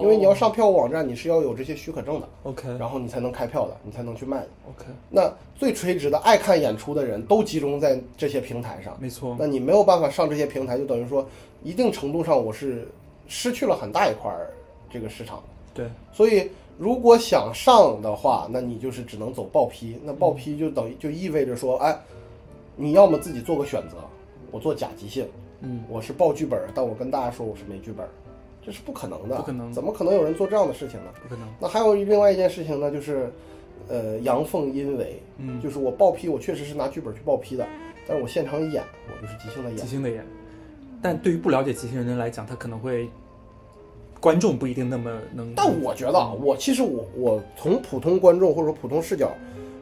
[0.00, 4.48] 因为你要上票务网站，你是要有这些许可证的，OK 然后你才能开票的，你才能去卖的。
[4.68, 9.36] OK，那最垂直的爱看演出的人都集中在这些平台上，没错。
[9.38, 11.26] 那你没有办法上这些平台，就等于说
[11.62, 12.86] 一定程度上我是
[13.26, 14.50] 失去了很大一块儿
[14.90, 15.42] 这个市场。
[15.74, 19.98] 对，所以如果想上的话，那你就是只能走报批。
[20.04, 21.96] 那报批就等于就意味着说，哎，
[22.76, 23.96] 你要么自己做个选择，
[24.50, 25.28] 我做假即兴，
[25.60, 28.06] 嗯，我是报剧本，但我跟大家说我是没剧本，
[28.68, 31.10] 这是不可能的，不可能怎么可能有人做这样的事情呢？
[31.22, 31.48] 不可能。
[31.58, 33.32] 那还有另外一件事情呢，就是，
[33.88, 37.66] 呃，阳奉阴违，嗯，就是我报批，我确实是拿剧本去报批的，
[38.06, 39.86] 但是我现场演，我就是即兴的演即。
[39.86, 40.22] 兴的演，
[41.00, 43.08] 但对于不了解即兴的人来讲，他可能会
[44.20, 45.50] 观众不一定那么能。
[45.56, 49.32] 但我觉得啊，我其实我我从普通观众或者说普通视角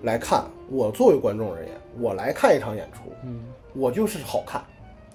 [0.05, 3.41] 来看，我作为观众而言，我来看一场演出，嗯
[3.75, 4.63] 我就是好看。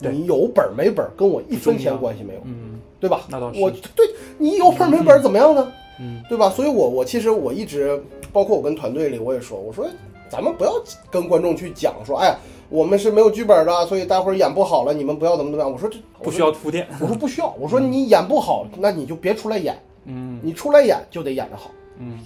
[0.02, 3.22] 对你有本儿没本儿跟我一分钱关系没有，嗯对吧？
[3.30, 4.06] 那倒是我对
[4.38, 5.72] 你有本儿没本儿怎么样呢？
[6.00, 6.50] 嗯对吧？
[6.50, 8.02] 所以我我其实我一直，
[8.34, 9.88] 包括我跟团队里我也说，我说
[10.30, 10.74] 咱们不要
[11.10, 12.36] 跟观众去讲说，哎，
[12.70, 15.72] 我们是没有剧本的，所以待会儿演不好了，你们不要怎么怎么样。
[15.72, 16.88] 我说这不需要铺垫。
[17.02, 21.72] 我说不需要，我说你演不好，那你就别出来演，嗯你出来演就得演得好。
[22.00, 22.18] 嗯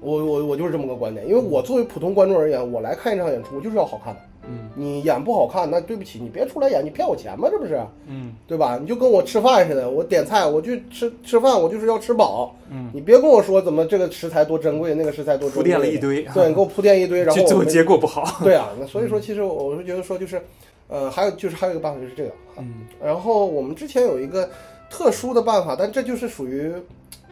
[0.00, 4.20] 我我我就是这么个观点，因为我作为普通观众而言，我来看一场演出，我就是要好看的。
[4.48, 7.48] 嗯你演不好看，那对不起，你别出来演，你骗我钱吗？
[7.50, 8.78] 这不是，嗯对吧？
[8.80, 12.54] 你就跟我吃饭似的，我点菜，我去吃吃饭，我就是要吃饱。
[12.70, 18.40] 嗯，你别跟我说怎么这个食材多珍贵，那个食材多珍贵，铺垫了一堆对 你给我铺垫一堆，然后最后结果不好。
[18.44, 20.40] 对啊， 那所以说其实我我是觉得说就是，
[20.86, 24.48] 呃，还有就是还有一个办法就是这个，嗯 然后我们之前有一个
[24.88, 26.72] 特殊的办法，但这就是属于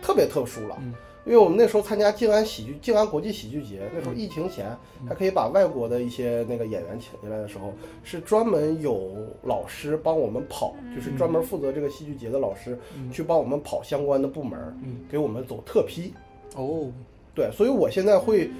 [0.02, 0.76] 特别特殊了。
[0.80, 0.92] 嗯
[1.26, 4.76] 因为我们那时候参加静安喜剧、静安国际喜剧节，那时候疫情前
[5.08, 7.72] 还可以把外国的一些那个演员请进来的时候，
[8.02, 9.10] 是专门有
[9.42, 12.78] 老师帮我们跑，就是专门负责这个戏剧节的老师
[13.10, 16.12] 去帮我们跑相关的部门，嗯给我们走特批。
[16.56, 16.92] 哦，
[17.34, 18.50] 对，所以我现在会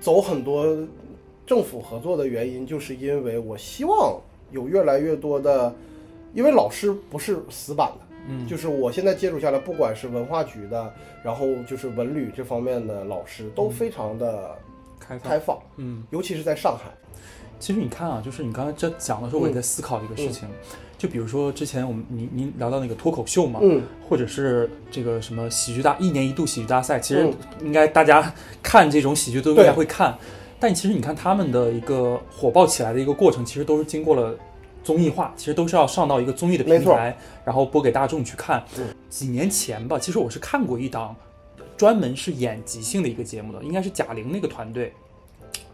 [0.00, 0.66] 走很多
[1.46, 4.20] 政府合作的原因，就是因为我希望
[4.50, 5.74] 有越来越多的，
[6.34, 8.46] 因为老师不是死板的，嗯。
[8.46, 10.92] 就是我现在接触下来，不管是文化局的，
[11.22, 14.56] 然后就是文旅这方面的老师，都非常的
[14.98, 16.04] 开放，开放，嗯。
[16.10, 16.90] 尤其是在上海。
[17.58, 20.48] 其实你看啊，就是你刚才这讲的时候，我也在思考一个事情，
[20.96, 27.66] 就比如说之前我们您您聊到那个脱口秀嘛，嗯，或者是这个什么喜剧大一年一度喜剧大赛，其实嗯。
[27.66, 30.16] 应该大家看这种喜剧都应该会看，
[30.58, 34.34] 但其实你看他们的一个火爆起来的一个过程，其实都是经过了。
[34.82, 38.64] 综艺化其实都是要上到一个综艺的平台，然后播给大众去看。
[38.78, 41.16] 嗯几年前吧，其实我是看过一档
[41.76, 44.92] 专门是演即兴的一个节目的，应该是贾玲那个团队，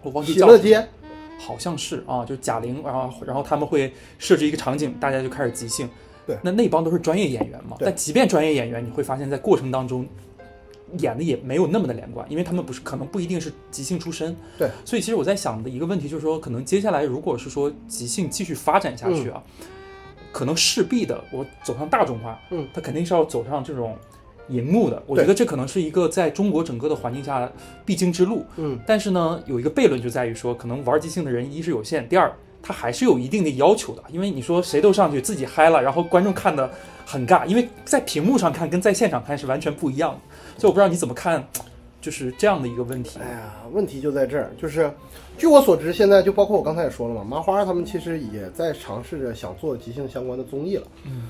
[0.02, 0.88] 我忘记叫什么喜乐街，
[1.38, 5.86] 好像是啊，就是贾玲，然后然后他们会设置一个场景，大家就开始即兴。
[6.26, 7.76] 对那那帮都是专业演员嘛。
[7.78, 10.06] 但即便专业演员，你会发现在过程当中
[10.98, 14.36] 演的也没有那么的连贯，因为他们不是可能不一定是即兴出身。
[14.58, 14.70] 对。
[14.84, 19.42] 所以其实我在想的一个问题就是说，可能接下来如果是说即兴继续发展下去啊，
[20.32, 23.96] 可能势必的我走向大众化，嗯，它肯定是要走上这种。
[24.48, 27.50] 荧幕的，我觉得这可能是一个在中国整个的环境下
[27.84, 28.46] 必经之路。
[28.54, 32.32] 嗯，但是呢，有一个悖论就在于说，可能玩即兴的人一是有限，第二
[32.62, 36.70] 他还是有一定的要求的，因为你说谁都上去自己嗨了，然后观众看的
[37.06, 40.18] 很尬，因为在屏幕上看跟在现场看是完全不一样的。
[40.58, 41.46] 所以我不知道你怎么看，
[42.00, 43.20] 就是这样的一个问题。
[43.20, 44.90] 哎呀，问题就在这儿，就是
[45.38, 50.86] 据我所知，现在就包括我刚才也说了嘛，麻花他们其实也在尝试着想做即兴相关的综艺了。
[51.04, 51.28] 嗯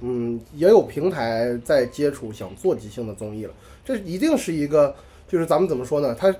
[0.00, 3.52] 嗯，也有平台在接触想做即兴的综艺了。
[3.84, 4.94] 这一定是一个，
[5.28, 6.16] 就是咱们怎么说呢？
[6.18, 6.34] 它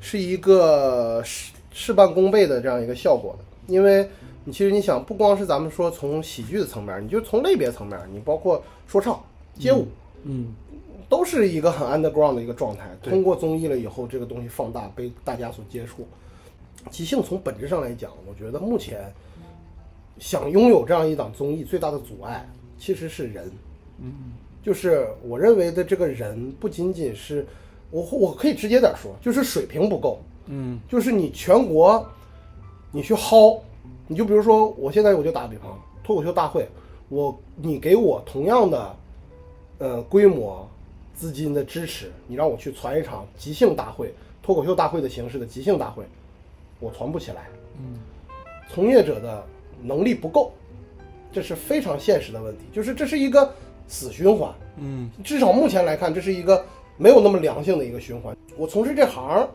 [0.00, 3.44] 是一个事事半功倍的这样一个效果的。
[3.72, 4.08] 因为
[4.44, 9.22] 你其实你想，不光是咱们说从喜剧的层面，你就从类别层面，你包括说唱、
[9.58, 9.86] 街舞，
[10.24, 10.54] 嗯
[11.08, 12.88] 都是一个很 underground 的一个状态。
[13.02, 16.06] 通过综艺了以后，这个东西放大，被大家所接触。
[16.90, 19.12] 即兴从本质上来讲，我觉得目前
[20.18, 23.50] 想拥有这样一档综艺，最大的阻碍其实是人。
[24.00, 24.12] 嗯
[24.62, 27.46] 就是我认为的这个人，不仅仅是
[27.90, 30.20] 我我可以直接点说，就是水平不够。
[30.46, 32.06] 嗯就是你全国，
[32.92, 33.58] 你去薅，
[34.06, 36.66] 你就比如说，我现在我就打个比方，脱口秀大会，
[37.08, 38.96] 我你给我同样的，
[39.78, 40.68] 呃规模、
[41.14, 46.04] 资金的支持，你让我去传一场即兴大会，脱口秀大会的形式的即兴大会，
[46.80, 47.98] 我传不起来，嗯
[48.70, 49.44] 从业者的
[49.82, 50.52] 能力不够，
[51.32, 53.52] 这是非常现实的问题，就是这是一个
[53.86, 54.52] 死循环。
[54.80, 56.64] 嗯至少目前来看，这是一个
[56.96, 58.36] 没有那么良性的一个循环。
[58.56, 59.48] 我从事这行，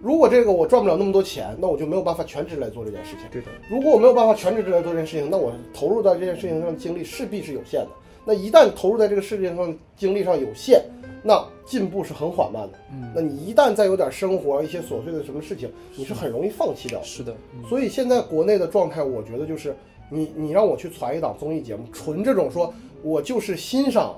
[0.00, 3.20] 如果这个我赚不了那么多钱，那我就没有办法全职来做这件事情。
[3.30, 7.88] 对的，如果我没有办法全职来做这件事情，那我投入到这件事情上的精力势必是有限的。
[8.24, 10.84] 那一旦投入在这个事情上精力上有限，
[11.22, 12.78] 那进步是很缓慢的。
[12.92, 17.04] 嗯那你一旦再有点生活一些琐碎的什么事情，你是很容易放弃掉的。
[17.04, 19.74] 是的，嗯所以现在国内的状态，我觉得就是
[20.10, 22.72] 你你让我去传一档综艺节目，纯这种说
[23.02, 24.14] 我就是欣赏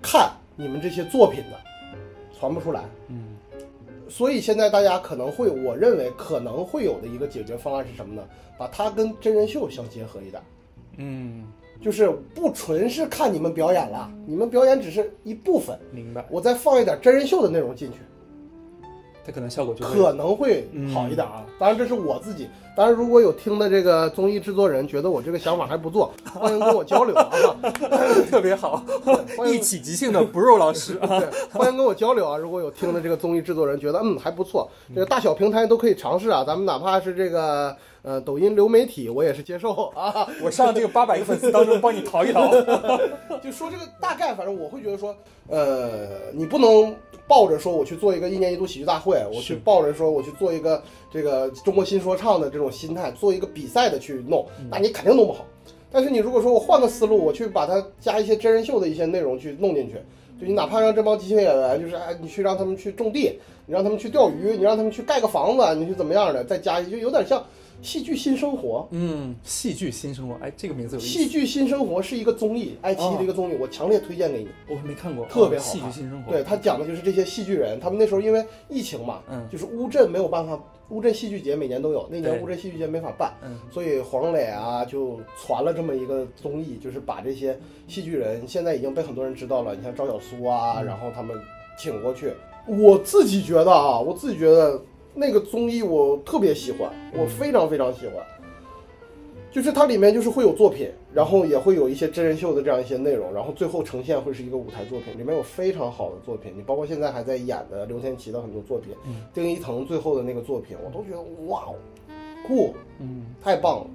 [0.00, 1.58] 看你们这些作品的，
[2.38, 2.82] 传不出来。
[3.08, 3.25] 嗯
[4.08, 8.22] 所以现在大家可能会，我认为可能会有的一个解决方案是什么呢？
[8.58, 10.42] 把它跟真人秀相结合一点，
[10.96, 11.44] 嗯，
[11.80, 17.98] 就是不纯是看你们表演了，你们表演只是一部分，明白，我再放一点真人秀的内容进去，
[19.26, 21.44] 它可能效果就会可能会好一点啊。
[21.58, 27.28] 当然这是我自己，当然如果有听的这个综艺制作人觉得我这个想法还不错，欢迎跟我交流啊。
[28.30, 28.84] 特别好，
[29.36, 32.36] 欢迎一起即兴的不肉老师啊，对，欢迎跟我交流啊！
[32.36, 36.44] 如果有听的这个综艺制作人觉得嗯还不错，这个大小平台都可以尝试啊。
[36.44, 40.28] 咱们哪怕是这个呃抖音流媒体，我也是接受啊。
[40.42, 42.48] 我上这个八百个粉丝当中帮你淘一淘。
[43.42, 45.14] 就说这个大概，反正我会觉得说，
[45.48, 46.94] 呃，你不能
[47.28, 55.44] 抱着说我去做一个一年一度喜剧大会，我去抱着说我去做一个这个中国新说唱的这种心态，做一个比赛的去弄，那你肯定弄不好。
[55.90, 59.94] 但是你如果说我换个思路，我去把它加一些真人秀的一些内容去弄进去，
[60.40, 67.42] 就你哪怕让这帮即兴演员，就是哎，你去让他们去种地，你让他们去钓鱼，你让他们去盖个房子，你去怎么样的，再加一就有点像
[67.82, 68.86] 戏剧新生活。
[68.90, 74.48] 嗯，戏剧新生活，哎，这个名字有意思，戏剧新生活是一个综艺，爱奇艺的一个综艺，我强烈推荐给你。
[74.68, 79.46] 我还没看过，特别好哦戏剧看新生活，对他讲的就是这些戏剧人，他们那时候因为疫情嘛，嗯。
[79.50, 80.58] 就是乌镇没有办法，
[80.88, 83.58] 乌镇戏剧节每年都有，那年乌镇戏剧节没法办，嗯。
[83.70, 90.84] 所以黄磊啊就传了这么一个综艺，就是把这些戏剧人现在已经被很多人知道了，你像赵小苏啊，嗯。
[90.84, 91.36] 然后他们
[91.78, 92.32] 请过去。
[92.66, 94.80] 我自己觉得啊，我自己觉得
[95.16, 98.16] 那个综艺我特别喜欢，我非常非常喜欢。
[99.50, 111.74] 就是它里面就是会有作品，然后也会有一些真人秀的这样一些内容，然后最后呈现会是一个舞台作品，里面有非常好的作品，你包括现在还在演的刘天琪的很多作品，嗯丁一腾最后的那个作品，我都觉得哇哦，
[112.46, 113.86] 酷，嗯，太棒了。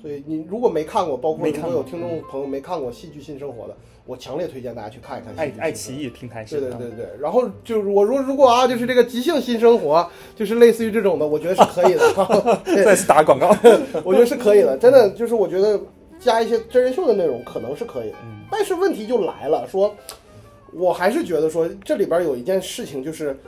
[0.00, 12.00] 所以你如果没看过，包括如果有听众朋友没看过《戏剧新生活》的，我强烈推荐大家去看一看《爱爱奇艺平台对对对对，然后就是我说如果啊，就是这个即兴新生活，就是类似于这种的，我觉得是可以的。
[12.64, 13.48] 对再次打个广告。
[14.04, 15.80] 我觉得是可以的，真的就是我觉得
[16.18, 19.94] 加一些真人秀的内容可能是可以的，嗯但是问题就来了，说
[20.72, 23.38] 我还是觉得说这里边有一件事情就是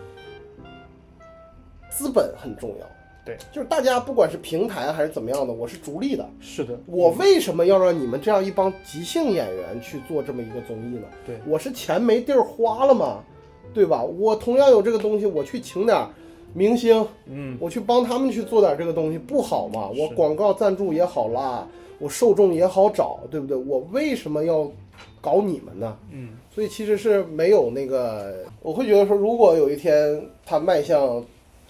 [1.91, 2.87] 资本很重要，
[3.25, 11.09] 对，就是大家不管是平台还是怎么样的，我是逐利的，是的，我为什么要让你们这样一帮即兴演员去做这么一个综艺呢？
[11.27, 13.25] 对我是钱没地儿花了嘛，
[13.73, 14.03] 对吧？
[14.03, 16.07] 我同样有这个东西，我去请点
[16.53, 19.89] 明星，嗯，我去帮他们去做点这个东西，不好吗？
[19.99, 21.67] 我广告赞助也好拉，
[21.99, 23.57] 我受众也好找，对不对？
[23.57, 24.71] 我为什么要
[25.23, 25.97] 搞你们呢？
[26.13, 31.25] 嗯，所以其实是没有那个，我会觉得说，如果有一天他迈向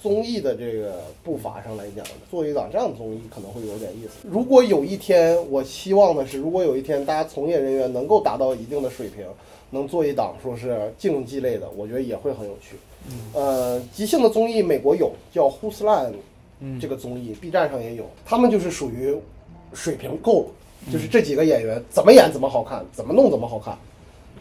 [0.05, 4.29] 综艺的这个步伐上来讲，做一档这样的综艺可能会有点意思。
[4.29, 9.25] 如果有一天，我希望的是，如果有一天大家从业人员能够达到一定的水平，
[9.71, 12.77] 能做一档说是竞技类的，我觉得也会很有趣。
[13.33, 16.11] 呃，即兴的综艺美国有叫《Who's Line》
[16.61, 19.17] 嗯这个综艺，B 站上也有，他们就是属于
[19.73, 23.75] 水平够了，就是这几个演员怎么演怎么好看，怎么弄怎么好看，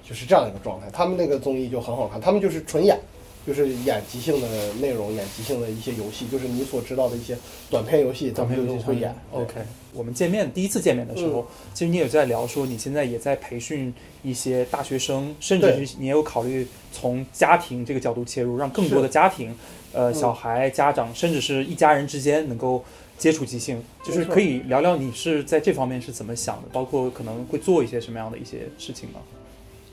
[0.03, 0.89] 就是这样一个状态。
[0.91, 2.99] 他们那个综艺就很好看，他们就是纯演，
[3.45, 7.37] 就是演即兴的内容，演即兴的一些游戏，就是你所知道的一些
[7.69, 9.13] 短片游戏，他们就会演。
[9.31, 9.55] OK，
[9.93, 11.45] 我们见面第一次见面的时候，嗯。
[11.73, 15.85] 其实你也在聊说你现在也在培训一些大学生，甚至对。
[15.85, 19.53] 是你也有考虑从家庭这个角度切入，让更多的家庭、
[19.91, 20.13] 呃嗯。
[20.13, 22.83] 小孩、家长，甚至是一家人之间能够
[23.17, 29.19] 接触即兴，就是可以聊聊你是在这方面是怎么想的，包括可能会做一些什么样的一些事情吗？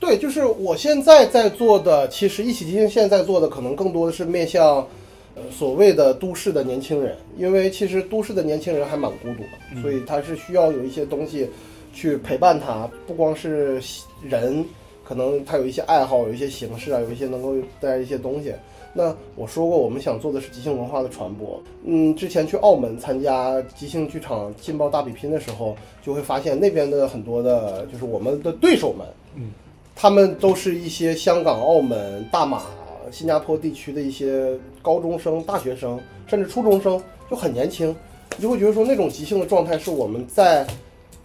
[0.01, 4.77] 对，就是我现在在做的，其实一起即兴现在做的可能更多的是面向，
[5.35, 11.47] 呃，所谓的都市的年轻人，因为其实都市的年轻人还蛮孤独的，所以他是需要有一些东西
[11.93, 13.79] 去陪伴他，不光是
[14.27, 14.65] 人，
[15.03, 18.51] 可能他有一些爱好，有一些形式啊，有一些能够带一些东西。
[18.93, 21.61] 那我说过，我们想做的是即兴文化的传播。
[21.85, 29.51] 嗯，之前去澳门参加即兴剧场劲爆大比拼的时候，就会发现那边的很多的，就是我们的对手们，嗯，
[29.95, 32.63] 他们都是一些香港、澳门、大马、
[33.11, 37.95] 新加坡地区的一些高中生、大学生，甚至初中生，就很年轻，
[38.37, 40.65] 你就会觉得说那种即兴的状态是我们在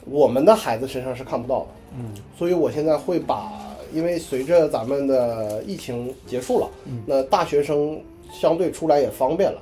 [0.05, 1.67] 我们的孩子身上是看不到的。
[1.99, 3.51] 嗯，所以我现在会把，
[3.95, 7.99] 因为随着咱们的疫情结束了，嗯那大学生
[8.33, 9.59] 相对出来也方便了。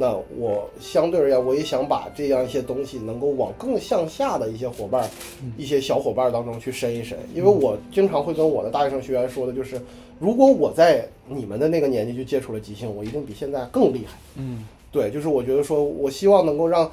[0.00, 5.10] 那我相对而言，我也想把这样一些东西能够往更向下的一些伙伴、
[5.56, 9.80] 一些小伙伴当中去伸一伸，因为我经常会跟我的大学生学员说的就是，
[10.20, 14.16] 如果我在你们的那个年纪就接触了即兴，我一定比现在更厉害。
[14.36, 16.88] 嗯，对，就是我觉得说，我希望能够让，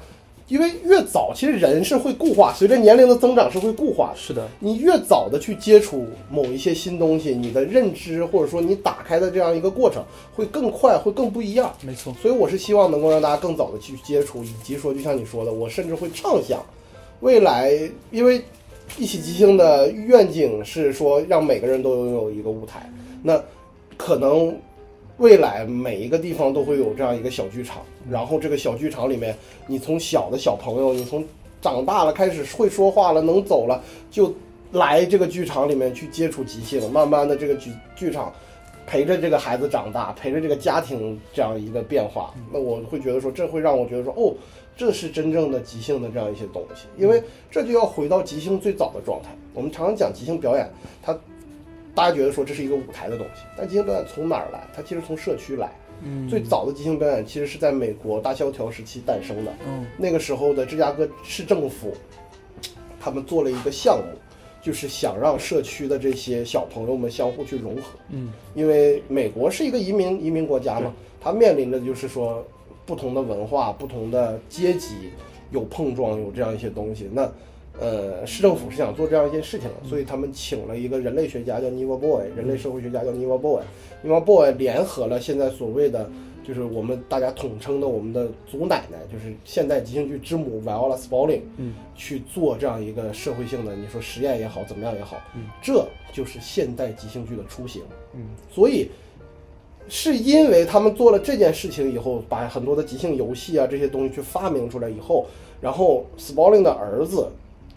[0.48, 4.16] 因为越早，其实人是会固化，随着年龄的增长是会固化的。
[4.16, 11.74] 是的，你越早的去接触某一些新东西，你的认知或者说你打开的这样一个过程会更快，会更不一样。
[11.82, 16.64] 没错，所以我是希望能够让大家更早的去接触，以及说，就像你说的，我甚至会畅想
[17.20, 17.72] 未来，
[18.12, 18.40] 因为
[18.98, 22.88] 一起即兴的愿景是说让每个人都拥有一个舞台，
[23.20, 23.42] 那
[23.96, 24.56] 可能
[25.18, 29.34] 未来每一个地方都会有这样一个小剧场，然后这个小剧场里面，
[29.66, 31.24] 你从小的小朋友，你从
[31.60, 34.34] 长大了开始会说话了，能走了，就
[34.72, 38.30] 来这个剧场里面去接触即兴，慢慢的这个剧剧场
[38.86, 44.34] 陪着这个孩子长大，陪着这个家庭这样一个变化，那我会觉得说，这会让我觉得说，哦，
[44.76, 49.30] 这是真正的即兴的这样一些东西，因为这就要回到即兴最早的状态。
[49.54, 50.70] 我们常常讲即兴表演，
[51.02, 51.18] 它
[51.96, 54.62] 大家觉得说这是一个舞台的东西，但即兴表演从哪儿来？
[54.76, 55.72] 它其实从社区来。
[56.04, 59.52] 嗯，最早的即兴表演其实是在美国大萧条时期诞生的。
[59.66, 61.94] 嗯那个时候的芝加哥市政府，
[63.00, 64.04] 他们做了一个项目，
[64.60, 67.98] 就是想让社区的这些小朋友们相互去融合。
[68.10, 72.46] 嗯，因为美国是一个移民移民国家嘛，它面临的就是说
[72.84, 74.96] 不同的文化、不同的阶级
[75.50, 77.08] 有碰撞，有这样一些东西。
[77.10, 77.26] 那
[77.78, 83.62] 呃，市政府是想做这样一件事情的，所以他们请了一个人类学家叫 Niva Boy，人类社会学家叫 Niva Boy。
[84.04, 86.08] Niva Boy 联合了现在所谓的
[86.46, 97.82] 就是我们大家统称的我们的祖奶奶，就是现代即兴剧之母 Viola Spolin，嗯，去做这样一个社会性的，你说实验也好，怎么样也好，嗯，这就是现代即兴剧的雏形。
[98.14, 98.88] 嗯，所以
[99.88, 105.26] 是因为他们做了这件事情以后，把很多的即兴游戏啊这些东西去发明出来以后，
[105.60, 107.28] 然后 Spalding 的儿子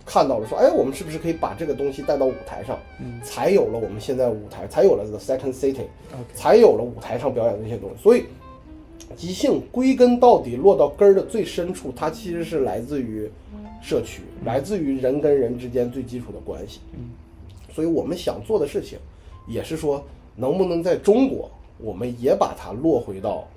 [0.10, 2.80] 看到了，说，哎，我们是不是可以把这个东西带到舞台上？
[2.99, 8.01] 嗯才有了我们现在舞台，才有了 The Second City，OK 才有了舞台上表演的那些东西。
[8.01, 8.26] 所以，
[9.16, 13.30] 即兴归根到底落到根儿的最深处，它其实是来自于
[13.84, 16.80] 社区，来自于人跟人之间最基础的关系。
[16.93, 17.12] 嗯，
[17.72, 18.97] 所以我们想做的事情，
[19.47, 20.03] 也是说，
[20.36, 23.47] 能不能在中国，我们也把它落回到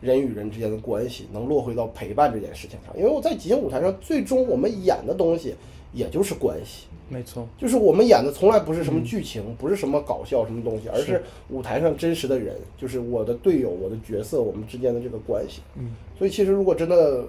[0.00, 2.96] 人与人之间的关系，能落回到陪伴这件事情上。
[2.96, 5.54] 因为我在即兴舞台上，最终我们演的东西
[5.92, 6.86] 也就是关系。
[7.08, 15.60] 没错，就是我们演的从来不是什么剧情，不是什么搞笑什么东西，而是舞台上真实的人，就是我的队友、我的角色，我们之间的这个关系。
[15.76, 17.24] 嗯，所以其实如果真的，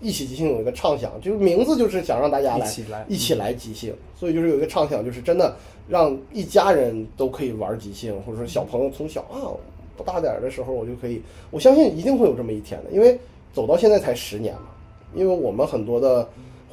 [0.00, 5.56] 一起即兴有一个畅想，就是名字就是想让大家来一起来一起来即兴，所以就是有一个畅想，就是真的
[5.88, 9.50] 让一家人都可以玩即兴，或者说小朋友从小啊
[9.96, 11.20] 不大点儿的时候我就可以，
[11.50, 13.18] 我相信一定会有这么一天的，因为
[13.52, 14.68] 走到现在才十年嘛，
[15.14, 16.28] 因为我们很多的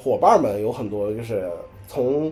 [0.06, 1.50] 伙伴们有很多就是
[1.88, 2.32] 从，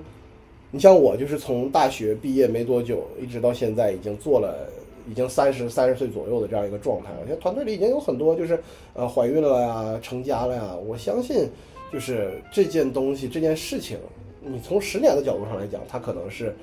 [0.70, 4.70] 你像我就是从大学毕业没多久，一直到现在已经做了。
[5.06, 8.58] 已经三十三十岁左右的这样一个状态了，现在团队里已经有很多就是
[8.94, 10.74] 呃怀孕了呀、成家了呀。
[10.88, 11.50] 我相信，
[11.92, 13.98] 就是这件东西、这件事情，
[14.40, 16.56] 你从十年的角度上来讲，它可能是，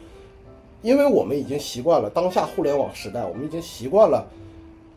[0.81, 4.27] 因为我们已经习惯了当下互联网时代，我们已经习惯了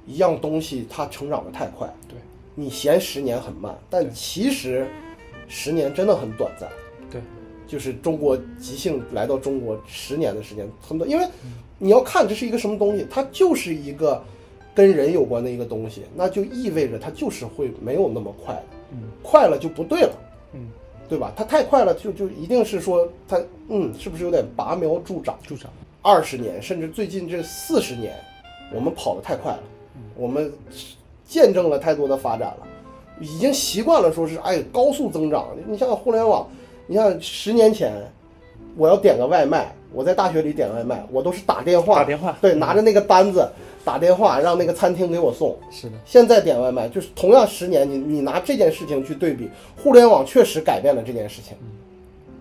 [0.07, 1.85] 一样东西它成长的太快。
[2.07, 2.15] 对，
[2.55, 4.87] 你嫌十年很慢，但其实
[5.55, 6.67] 十年真的很短暂。
[7.11, 7.21] 对，
[7.67, 11.27] 就是中国即兴来到中国十年的时间，很短，因为
[11.77, 14.19] 你要看这是一个什么东西，它就是一个
[14.73, 20.13] 跟人有关的一个东西，那就意味着它就是会没有那么快了，嗯快了就不对了，
[20.53, 20.61] 嗯，
[21.07, 21.31] 对吧？
[21.35, 23.39] 它太快了，就就一定是说它
[23.69, 25.37] 嗯，是不是有点拔苗助长？
[25.45, 25.69] 助长，
[26.01, 28.15] 二十年，甚至最近这四十年，
[28.73, 29.63] 我们跑得太快了，
[30.15, 30.51] 我们
[31.25, 32.67] 见证了太多的发展了，
[33.19, 35.47] 已经习惯了说是哎高速增长。
[35.67, 36.47] 你像互联网，
[36.87, 37.93] 你像十年前，
[38.75, 43.47] 我要点个外卖，我在大学里点外卖，我都是打电话，打电话对，拿着那个单子
[43.85, 45.57] 打电话让那个餐厅给我送。
[45.69, 51.55] 是的，现在点外卖就是同样十年，你你拿这件事情去对比，互联网确实改变了这件事情，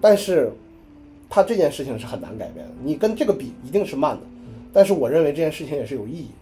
[0.00, 0.52] 但是
[1.28, 2.72] 它这件事情是很难改变的。
[2.82, 4.22] 你跟这个比一定是慢的，
[4.72, 6.28] 但是我认为这件事情也是有意义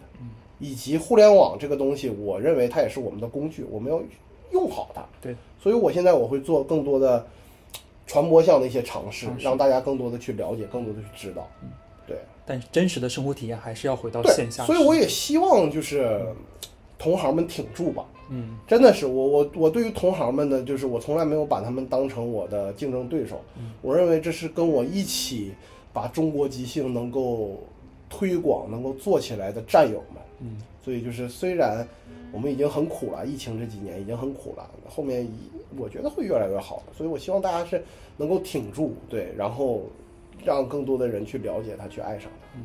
[0.61, 4.01] 以及互联网这个东西，我认为它也是我们的工具，我们要
[4.51, 5.03] 用好它。
[5.21, 7.25] 对，所以我现在我会做更多的
[8.05, 11.49] 传播项的一些尝试让大家更多的去了解，更多的去知道。
[12.07, 12.17] 对。
[12.45, 16.21] 但是真实的生活体验还是要回到线，下，所以我也希望就是
[16.97, 18.05] 同行们挺住吧。
[18.33, 23.41] 嗯真的是我我我对于同行们呢，就是我从来没有把他们当成我的竞争对手。
[23.81, 25.53] 我认为这是跟我一起
[25.91, 27.59] 把中国即兴能够
[28.09, 30.21] 推广、能够做起来的战友们。
[30.41, 31.87] 嗯，所以就是虽然
[32.31, 35.27] 我们已经很苦了，疫情这几年已经很苦了，后面
[35.77, 36.93] 我觉得会越来越好的。
[36.97, 37.83] 所以我希望大家是
[38.17, 39.83] 能够挺住，对，然后
[40.43, 42.59] 让更多的人去了解它，去爱上它。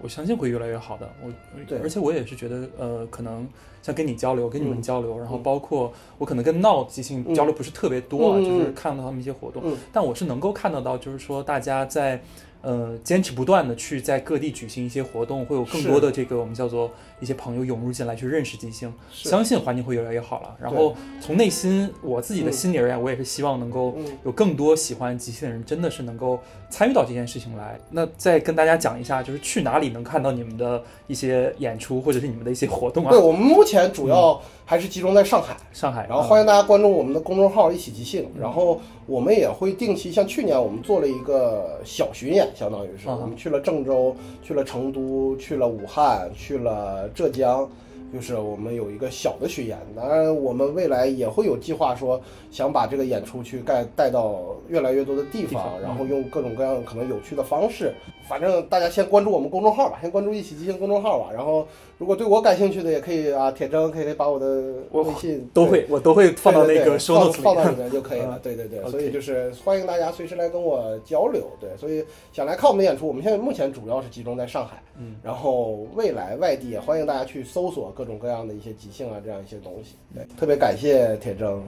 [0.00, 1.10] 我相信会越来越好的。
[1.24, 1.32] 我
[1.66, 3.44] 对而且我也是觉得，呃，可能
[3.82, 12.22] 像跟你交流，跟你们嗯交流，然后嗯包括我可能跟闹即兴嗯交流不是特别多啊，嗯嗯就是嗯看到他们一些活动，嗯但我是能够看得到，就是说大家在。
[12.60, 20.56] 呃，坚持不断的去在各地举行一些活动，会有更多的这个我们叫做一些朋友涌入进来去认识金星，相信环境会越来越好了。
[20.60, 26.38] 然后从内心我自己的心里而言，我也是希望能够嗯有更多喜欢即兴的人，真的是能够
[26.70, 27.78] 参与到这件事情来。
[27.90, 33.18] 那再跟大家讲一下，就是去哪里能看到你们的一些演出，或者是你们的一些活动啊对，？
[33.18, 35.56] 我们目前主要还是集中在上海。
[35.72, 47.68] 上海，然后欢迎大家关注我们的公众号“一起即兴”，然后我们也会定期，像去年我们做了一个小巡演，相当于是嗯我们去了郑州、去了成都、去了武汉、去了浙江，
[48.12, 49.78] 就是我们有一个小的巡演。
[49.96, 57.92] 当然，我们未来也会有计划说想把这个演出去带带到越来越多的地方，地方然后用各种各样可能有趣的方式。
[58.28, 61.30] 反正大家先关注我们公众号吧，先关注“一起即兴”公众号吧。
[61.32, 61.66] 然后
[61.96, 67.90] 如果对我感兴趣的，也可以啊，铁铮可以把我的微信都会，我都会放到那个对对对 show 放 notes 里放到里面。
[67.90, 68.34] 就可以了。
[68.34, 71.46] 嗯 对对对，所以就是欢迎大家随时来跟我交流。
[71.58, 79.96] 对，所以想来看我们的演出，我们现在目前主要是集中在上海，嗯，然后未来外地也欢迎大家去搜索各种各样的一些即兴啊这样一些东西。
[80.14, 81.58] 对，特别感谢铁铮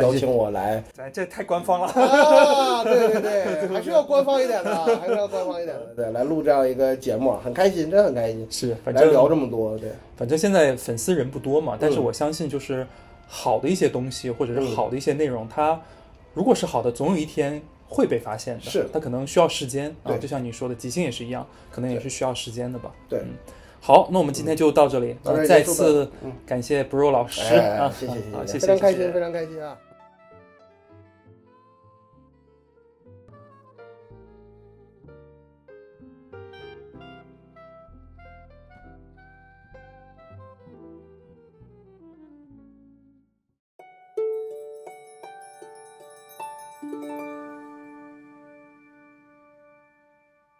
[0.00, 1.86] 邀请我来咱这太官方了。
[1.86, 5.86] 啊，对对对，还是要官方一点的，啊， 还是要官方一点的。
[5.94, 8.46] 对，来录这样一个节目，很开心，真的很开心。
[8.50, 12.86] 是，反正聊这么多，对，反正现在粉丝人不多嘛，但是嗯我相信就是
[13.26, 15.80] 好的一些东西，或者是嗯好的一些内容，它
[16.32, 18.62] 如果是好的，总有一天会被发现的。
[18.62, 22.90] 是它可能需要时间啊，就像你说的，即兴也是一样，可能也是需要时间的吧。
[23.08, 23.28] 对嗯
[23.86, 25.14] 好，那我们今天就到这里，
[25.46, 26.32] 再次嗯。
[26.46, 29.76] 感谢 Bro 老师哎啊，谢谢谢谢，好谢谢，非常开心，谢谢非常开心啊。